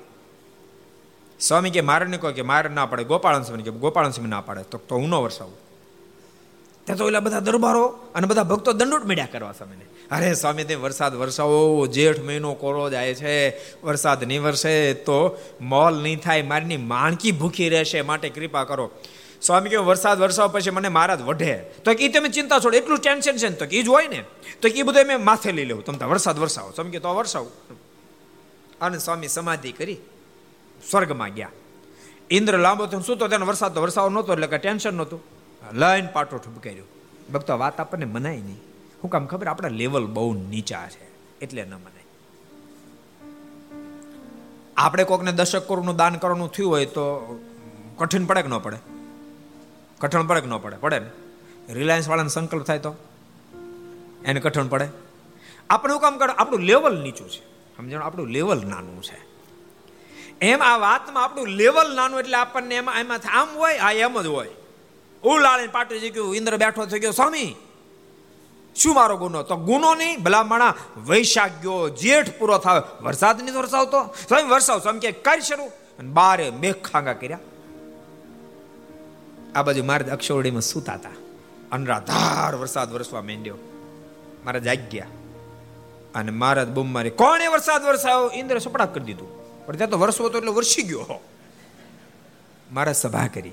[1.47, 4.41] સ્વામી કે મારે ને કહો કે મારે ના પડે, ગોપાળન સ્વામી કે ગોપાળન સ્વામી ના
[4.41, 5.57] પડે, તો હું ન વરસાવું.
[6.85, 7.85] ત્યાં તો ઓલા બધા દરબારો
[8.15, 9.85] અને બધા ભક્તો દંડોટ મેળ્યા કરવા સ્વામીને.
[10.11, 13.49] અરે સ્વામી તે વરસાદ વરસાવો, જેઠ મહિનો કોરો જાય છે,
[13.81, 18.91] વરસાદ નહીં વરસે તો મોલ નહીં થાય, મારીની માણકી ભૂખી રહેશે માટે કૃપા કરો.
[19.41, 21.57] સ્વામી કે વરસાદ વરસાવ પછી મને મહારાજ વઢે.
[21.57, 24.23] તો કે તમે ચિંતા છોડો, એટલું ટેન્શન છે ને તો કે એ જ હોય ને.
[24.61, 25.83] તો કે એ બધું મેં માથે લઈ લેવું.
[25.83, 26.71] તમે વરસાદ વરસાવો.
[26.71, 27.51] સ્વામી કે તો વરસાવું.
[28.81, 29.97] અને સ્વામી સમાધિ કરી.
[30.91, 31.49] સ્વર્ગમાં ગયા.
[32.29, 35.21] ઇન્દ્ર લાંબો થયો શું તો તેનો વરસાદ તો વરસાવ નહોતો એટલે કે ટેન્શન નહોતું.
[35.73, 36.83] લઈને પાટો ઠપકાર્યો
[37.33, 38.61] ભક્તો વાત આપણને મનાય નહીં.
[39.03, 41.07] હું કામ ખબર, આપણા લેવલ બહુ નીચા છે,
[41.41, 42.03] એટલે ન મનાય.
[44.77, 47.03] આપણે કોકને દશક કરોડનું દાન કરવાનું થયું હોય તો
[47.97, 48.77] કઠિન પડે કે ન પડે?
[49.99, 50.75] કઠણ પડે કે ન પડે?
[50.75, 51.09] પડે ને?
[51.73, 52.95] રિલાયન્સ વાળાનો સંકલ્પ થાય તો?
[54.25, 54.87] એને કઠણ પડે?
[55.69, 56.33] આપણે હું કામ કરે?
[56.33, 57.41] આપણું લેવલ નીચું છે.
[57.77, 58.01] સમજણ?
[58.01, 59.32] આપણું લેવલ નાનું છે.
[60.41, 64.25] એમ આ વાતમાં આપણું લેવલ નાનું એટલે આપણને એમાં એમાં આમ હોય, આ એમ જ
[64.25, 64.49] હોય.
[65.23, 67.55] ઉલાળીને પાટું ગયું ઇન્દ્ર બેઠો થઈ ગયો સ્વામી,
[68.75, 69.43] શું મારો ગુનો?
[69.43, 72.81] તો ગુનો નહીં, ભલામણા વૈશાખ ગયો જેઠ પૂરો થાય.
[73.01, 74.79] વરસાદ નહીં વરસાવતો સ્વામી, વરસાવ.
[74.79, 75.65] સ્વામી કે કરી શરૂ.
[75.99, 77.39] અને બારે મેઘ ખાંગા કર્યા.
[79.55, 81.09] આ બાજુ મારે અક્ષરડીમાં સૂતા હતા.
[81.71, 83.55] અનરાધાર વરસાદ વરસવા માંડ્યો.
[84.45, 85.07] મારા જાગ્યા.
[86.15, 89.42] અને મહારાજ બૂમ મારી કોણે વરસાદ વરસાવ્યો ઇન્દ્ર સપડા કરી દીધું.
[89.65, 91.23] પણ ત્યાં તો વરસવો તો એટલે વરસી ગયો
[92.71, 93.51] મારા સભા કરી.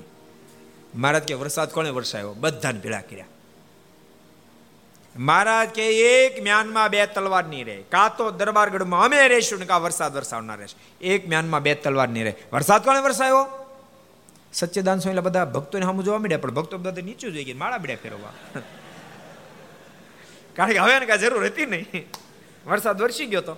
[0.95, 2.33] મહારાજ કે વરસાદ કોણે વરસાયો?
[2.33, 3.25] બધાને ભેળા કર્યા.
[5.15, 7.83] મહારાજ કે એક મ્યાનમાં બે તલવાર નહીં રહે.
[7.89, 11.05] કાં તો દરબારગઢમાં અમે રહીશું ને કા વરસાદ વરસાવનાર રહેશે.
[11.05, 12.35] એક મ્યાનમાં બે તલવાર નહીં રહે.
[12.53, 13.47] વરસાદ કોને વરસાયો?
[14.53, 17.57] સચ્ચિદાન સ્વામી બધા ભક્તોને સામું જોવા મળ્યા પણ ભક્તો બધા નીચું જોઈ ગયા.
[17.57, 18.61] માળા બીડ્યા ફેરવવા.
[20.55, 22.09] કારણ કે હવે ને કાંઈ જરૂર હતી નહીં.
[22.65, 23.57] વરસાદ વરસી ગયો તો.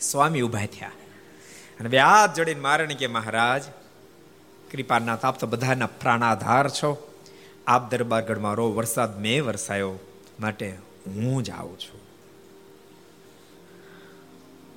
[0.00, 0.90] સ્વામી ઊભા થયા.
[1.80, 3.62] અને બે હાથ જોડીને મારે કે મહારાજ
[4.70, 7.06] કૃપાનાથ આપ તો બધાના પ્રાણાધાર છો.
[7.66, 9.98] આપ દરબારગઢમાં રો વરસાદ મેં વરસાયો,
[10.40, 10.70] માટે
[11.06, 12.00] હું જ આવું છું.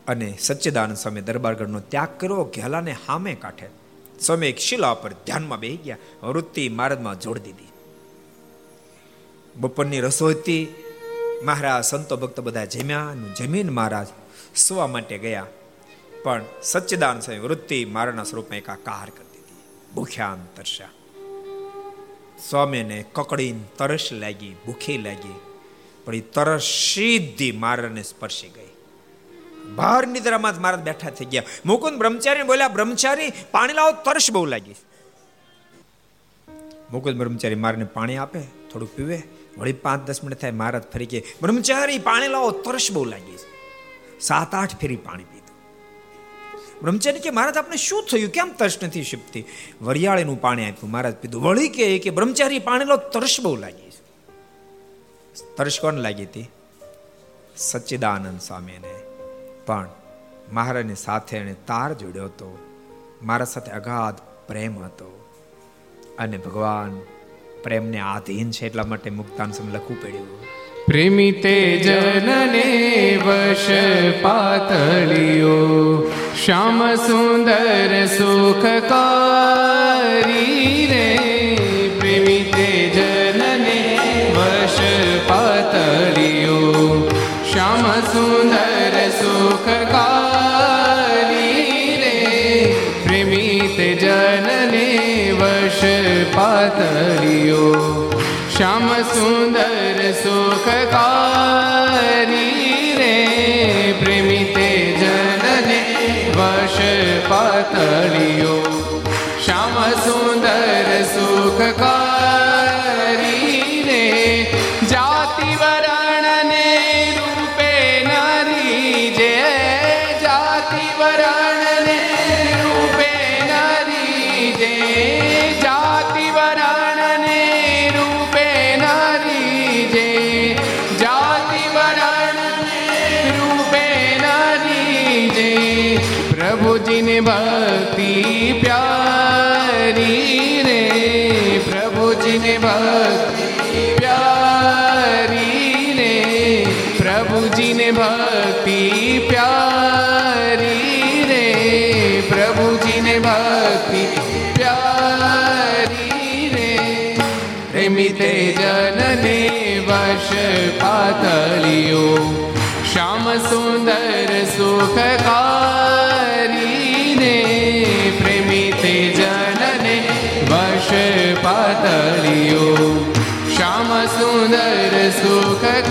[0.07, 3.69] અને સચ્ચિદાનંદ સ્વામી દરબારગઢનો ત્યાગ કર્યો ઘેલાને હામે કાંઠે.
[4.21, 7.67] સ્વામી એક શિલા પર ધ્યાનમાં બેહી ગયા, વૃત્તિ મારદમાં જોડી દીધી.
[9.55, 10.75] બપોરની રસોઈથી
[11.43, 14.07] મહારાજ, સંતો ભક્ત બધા જમ્યા જમીન મહારાજ
[14.55, 15.45] સુવા માટે ગયા.
[16.23, 19.63] પણ સચ્ચિદાન સ્વામી વૃત્તિ મારાના સ્વરૂપમાં એકાકાર કરી દીધી.
[19.95, 20.89] ભૂખ્યા તરસ્યા
[22.49, 25.35] સ્વામીને કકડીને તરસ લાગી, ભૂખી લાગી,
[26.05, 28.71] પણ એ તરસ સીધી મારાને સ્પર્શી ગઈ.
[29.75, 31.43] બહાર નિદ્રામાં જ મારા બેઠા થઈ ગયા.
[31.65, 34.75] મુકુંદ બ્રહ્મચારી બોલ્યા, બ્રહ્મચારી, પાણી લાવો, તરસ બહુ લાગી.
[36.91, 39.21] મુકુદ બ્રહ્મચારી મારને પાણી આપે થોડું પીવે.
[39.57, 43.37] વળી પાંચ દસ મિનિટ થાય, મહારાજ ફરી કે બ્રહ્મચારી, પાણી લાવો, તરસ બહુ લાગી
[44.21, 45.23] સાત આઠ ફેરી પાણી
[46.83, 48.29] બ્રહ્મચારી કે મહારાજ, આપણે શું થયું?
[48.29, 49.45] કેમ તરસ નથી શીપતી
[49.81, 50.91] વરિયાળીનું પાણી આપ્યું.
[50.91, 51.69] મહારાજ પીધું વળી
[51.99, 53.83] કે બ્રહ્મચારી પાણીનો તરસ બહુ લાગી
[55.57, 56.49] તરસ કોણ લાગી હતી?
[57.57, 58.93] સચ્ચિદાનંદ સ્વામીને.
[59.65, 59.89] પણ
[60.53, 62.57] મહારાજની સાથે એને તાર જોડ્યો હતો.
[63.23, 64.15] મારા સાથે અગાધ
[64.47, 65.29] પ્રેમ હતો.
[66.19, 67.01] અને ભગવાન
[67.63, 70.41] પ્રેમને આધીન છે એટલા માટે મુક્તાન સમય લખવું પડ્યું.
[70.87, 72.63] પ્રેમી તે જનને
[73.17, 73.69] વશ
[74.21, 78.91] પાતળિયો શ્યામ સુંદર સુખકારી
[80.85, 81.22] રે.
[100.23, 101.32] સુંદર સુખકારી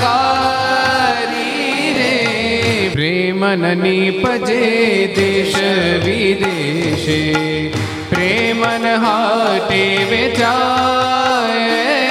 [0.03, 2.15] સુખકારી રે
[2.93, 4.63] પ્રેમન નીપજે
[5.17, 5.59] દેશ
[6.05, 7.23] વિદેશે
[8.11, 12.02] પ્રેમન હાટે વેચાય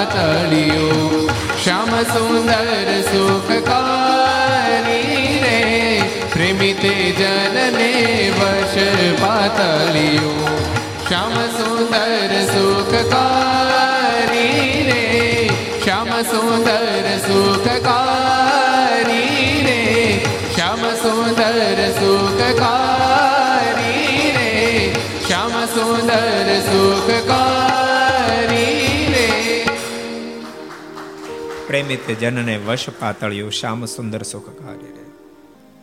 [0.00, 4.44] પાતળિયું શ્યામ સુંદર સુખકારી
[5.42, 5.58] રે
[6.32, 7.90] પ્રેમી તે જનને
[8.38, 8.76] વશ
[9.20, 10.54] પાતળિયો
[11.02, 13.76] શ્યામ સુંદર સુખકારી
[14.88, 15.04] રે
[15.76, 18.26] શ્યામ સુંદર સુખકારી
[19.68, 19.78] રે
[20.48, 23.08] શ્યામ સુંદર સુખકારી
[24.36, 24.52] રે
[25.20, 27.59] શ્યામ સુંદર સુખકારી
[31.80, 35.12] પ્રેમિત જનને વશ પાતળ્યું શ્યામ સુંદર સુખ કાર્ય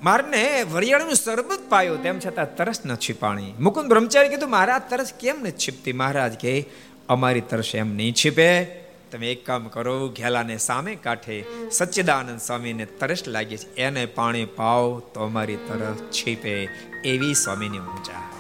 [0.03, 3.53] મારને વરિયાળનું શરબત પાયું, તેમ છતાં તરસ ન છીપાણી.
[3.59, 5.93] મુકુંદ બ્રહ્મચારી કીધું, મહારાજ, તરસ કેમ ન છીપતી?
[5.93, 6.65] મહારાજ કે,
[7.09, 8.63] અમારી તરસ એમ નહીં છીપે.
[9.11, 13.75] તમે એક કામ કરો, ઘેલાને સામે કાંઠે સચ્ચિદાનંદ સ્વામીને તરસ લાગી છે.
[13.75, 16.63] એને પાણી પાવ તો અમારી તરસ છીપે.
[17.05, 18.33] એવી સ્વામીની ઊંચા.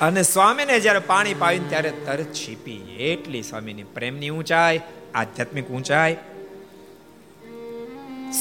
[0.00, 2.96] અને સ્વામીને જ્યારે પાણી પાવ્યું ત્યારે તરત છીપી.
[2.98, 4.80] એટલી સ્વામીની પ્રેમની ઊંચાઈ
[5.18, 6.16] આધ્યાત્મિક ઊંચાઈ.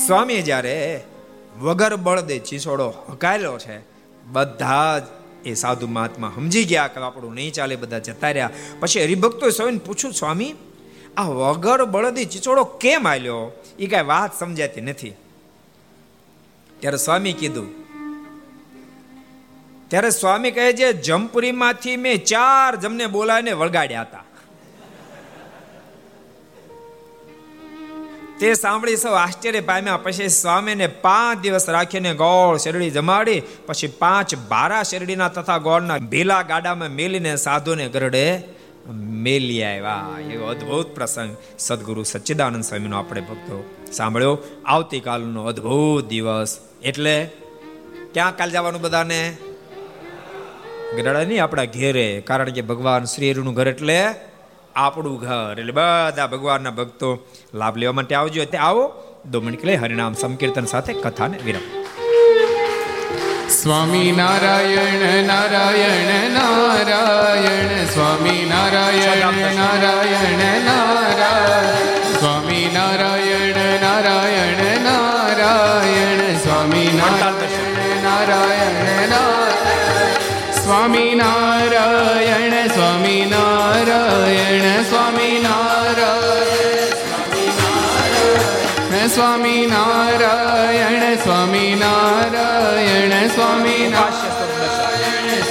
[0.06, 0.76] સ્વામી જ્યારે
[1.60, 3.78] વગર બળદે ચીસોડો હકાયેલો છે,
[4.26, 5.04] બધા જ
[5.46, 8.50] એ સાધુ મહાત્મા સમજી ગયા કે આપણું નહીં ચાલે, બધા જતા રહ્યા.
[8.80, 10.52] પછી હરિભક્તો સ્વામીને પૂછ્યું, સ્વામી,
[11.18, 13.40] આ વગર બળદી ચીચોડો કેમ આલ્યો?
[13.80, 15.14] એ કઈ વાત સમજાતી નથી.
[16.80, 17.70] ત્યારે સ્વામી કીધું,
[19.90, 24.24] ત્યારે સ્વામી કહે છે, જમપુરીમાંથી મેં ચાર જમને બોલાવીને વળગાડ્યા હતા.
[28.40, 29.98] તે સાંભળી સૌ આશ્ચર્ય પામ્યા.
[29.98, 36.42] પછી સ્વામીને પાંચ દિવસ રાખીને ગોળ શેરડી જમાડી, પછી પાંચ બારા શેરડીના તથા ગોળના ભીલા
[36.42, 38.44] ગાડામાં મેલીને સાધુને ગરડે
[38.94, 40.20] મેલી આવ્યા.
[40.34, 43.58] એવો અદ્ભુત પ્રસંગ સદગુરુ સચ્ચિદાનંદ સ્વામીનો આપણે ભક્તો
[43.92, 44.38] સાંભળ્યો.
[44.66, 46.60] આવતીકાલનો અદ્ભુત દિવસ.
[46.84, 47.26] એટલે
[48.14, 49.38] ક્યાં કાલ જવાનું બધાને?
[50.96, 52.22] ગરડા નહીં, આપણા ઘેરે.
[52.22, 54.00] કારણ કે ભગવાન શ્રી હરિનું ઘર એટલે
[54.78, 55.56] આપણું ઘર.
[55.60, 58.46] એટલે બધા ભગવાનના ભક્તો લાભ લેવા માટે આવજો.
[58.46, 58.84] તે આવો
[59.32, 61.84] દો મિનિટ લે હરિનામ સંકીર્તન સાથે કથાને વિરામ.
[63.50, 67.86] સ્વામી નારાયણ નારાયણ નારાયણ.
[67.86, 72.20] સ્વામી નારાયણ નારાયણ નારાયણ.
[72.20, 76.38] સ્વામી નારાયણ નારાયણ નારાયણ.
[76.38, 79.47] સ્વામી નારાયણ નારાયણ
[80.68, 86.28] સ્વામી નારાયણ સ્વામી નારાયણ સ્વામી નારાયણ
[89.08, 95.42] સ્વામી નારાયણ સ્વામી નારાયણ સ્વામી નારાયણ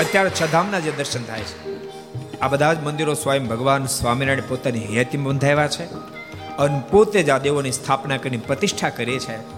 [0.00, 1.54] અત્યારે છધામના જે દર્શન થાય છે,
[2.40, 5.88] આ બધા જ મંદિરો સ્વયં ભગવાન સ્વામિનારાયણ પોતાની હેતી બંધાવ્યા છે
[6.58, 9.57] અને પોતે જ આ દેવોની સ્થાપના કરીને પ્રતિષ્ઠા કરી છે.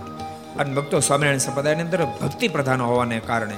[0.58, 3.54] અને ભક્તો સ્વામિનારાયણ સંપ્રદાયની અંદર ભક્તિ પ્રધાન હોવાને કારણે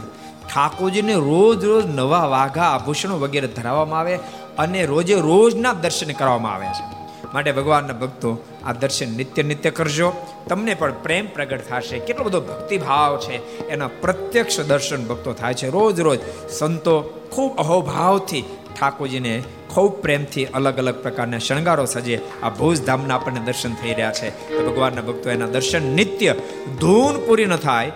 [0.55, 4.19] ઠાકોરજીને રોજ રોજ નવા વાઘા, આભૂષણો વગેરે ધરાવવામાં આવે
[4.59, 7.03] અને રોજે રોજના દર્શન કરવામાં આવે છે.
[7.35, 10.13] માટે ભગવાનના ભક્તો આ દર્શન નિત્ય નિત્ય કરજો.
[10.49, 11.99] તમને પણ પ્રેમ પ્રગટ થશે.
[11.99, 13.67] કેટલો બધો ભક્તિભાવ છે.
[13.69, 15.69] એના પ્રત્યક્ષ દર્શન ભક્તો થાય છે.
[15.71, 16.19] રોજ રોજ
[16.51, 17.01] સંતો
[17.33, 18.45] ખૂબ અહોભાવથી
[18.83, 24.13] ઠાકોરજીને ખૂબ પ્રેમથી અલગ અલગ પ્રકારના શણગારો સજે આ ભુજ ધામના આપણને દર્શન થઈ રહ્યા
[24.13, 24.31] છે.
[24.67, 26.35] ભગવાનના ભક્તો એના દર્શન નિત્ય
[26.81, 27.93] ધૂન પૂરી ન થાય.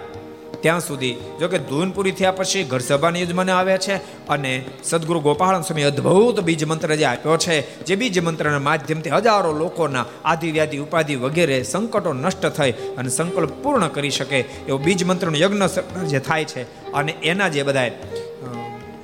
[0.61, 3.97] ત્યાં સુધી જો કે ધૂન પૂરી થયા પછી ઘર સભાની યજમાને આવ્યા છે
[4.29, 4.53] અને
[4.85, 10.05] સદગુરુ ગોપાળન સ્વામી અદ્ભુત બીજ મંત્ર જે આપ્યો છે, જે બીજ મંત્રના માધ્યમથી હજારો લોકોના
[10.25, 15.37] આદિ વ્યાધિ ઉપાધિ વગેરે સંકટો નષ્ટ થઈ અને સંકલ્પ પૂર્ણ કરી શકે એવો બીજ મંત્રનો
[15.37, 15.67] યજ્ઞ
[16.05, 16.93] જે થાય છે.
[16.93, 17.91] અને એના જે બધા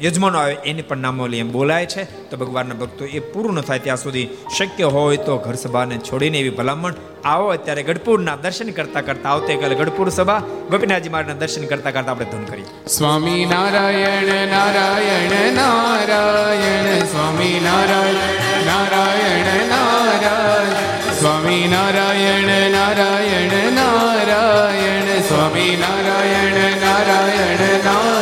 [0.02, 2.04] યજમાનો આવે, એની પણ નામોલી એમ બોલાય છે.
[2.30, 4.28] તો ભગવાનના ભક્તો એ પૂરું થાય ત્યાં સુધી
[4.58, 6.94] શક્ય હોય તો ઘર સભાને છોડીને એવી ભલામણ
[7.24, 7.48] આવો.
[7.48, 10.40] અત્યારે ગઢપુરના દર્શન કરતા કરતા આવતીકાલે ગઢપુર સભા,
[10.70, 12.68] ગોપીનાથજી મહારાજના દર્શન કરતા કરતા આપણે ધૂન કરીએ.
[12.86, 20.74] સ્વામી નારાયણ નારાયણ નારાયણ, સ્વામી નારાયણ નારાયણ નારાયણ,
[21.20, 28.21] સ્વામી નારાયણ નારાયણ નારાયણ, સ્વામી નારાયણ નારાયણ નારાયણ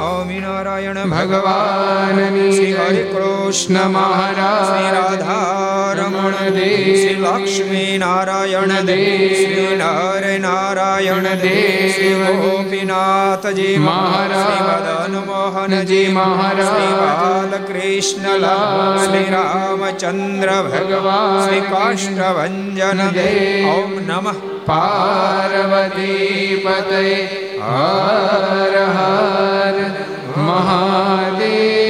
[0.00, 9.66] સ્વામિનારાયણ ભગવાનની શ્રી હરે કૃષ્ણ મહારાજ શ્રી રાધા રમણ દેવ શ્રી લક્ષ્મી નારાયણ દેવ શ્રી
[9.72, 18.48] નર નારાયણ દેવ શ્રી ગોપીનાથજી મહારાજ શ્રી મદન મોહનજી મહારાજ શ્રી બાલકૃષ્ણ
[19.02, 29.76] શ્રી રામચંદ્ર ભગવાન શ્રી કાષ્ટભન દેવ ઓમ નમઃ પાર્વતી પતય હર હર
[30.38, 31.89] મહાદેવ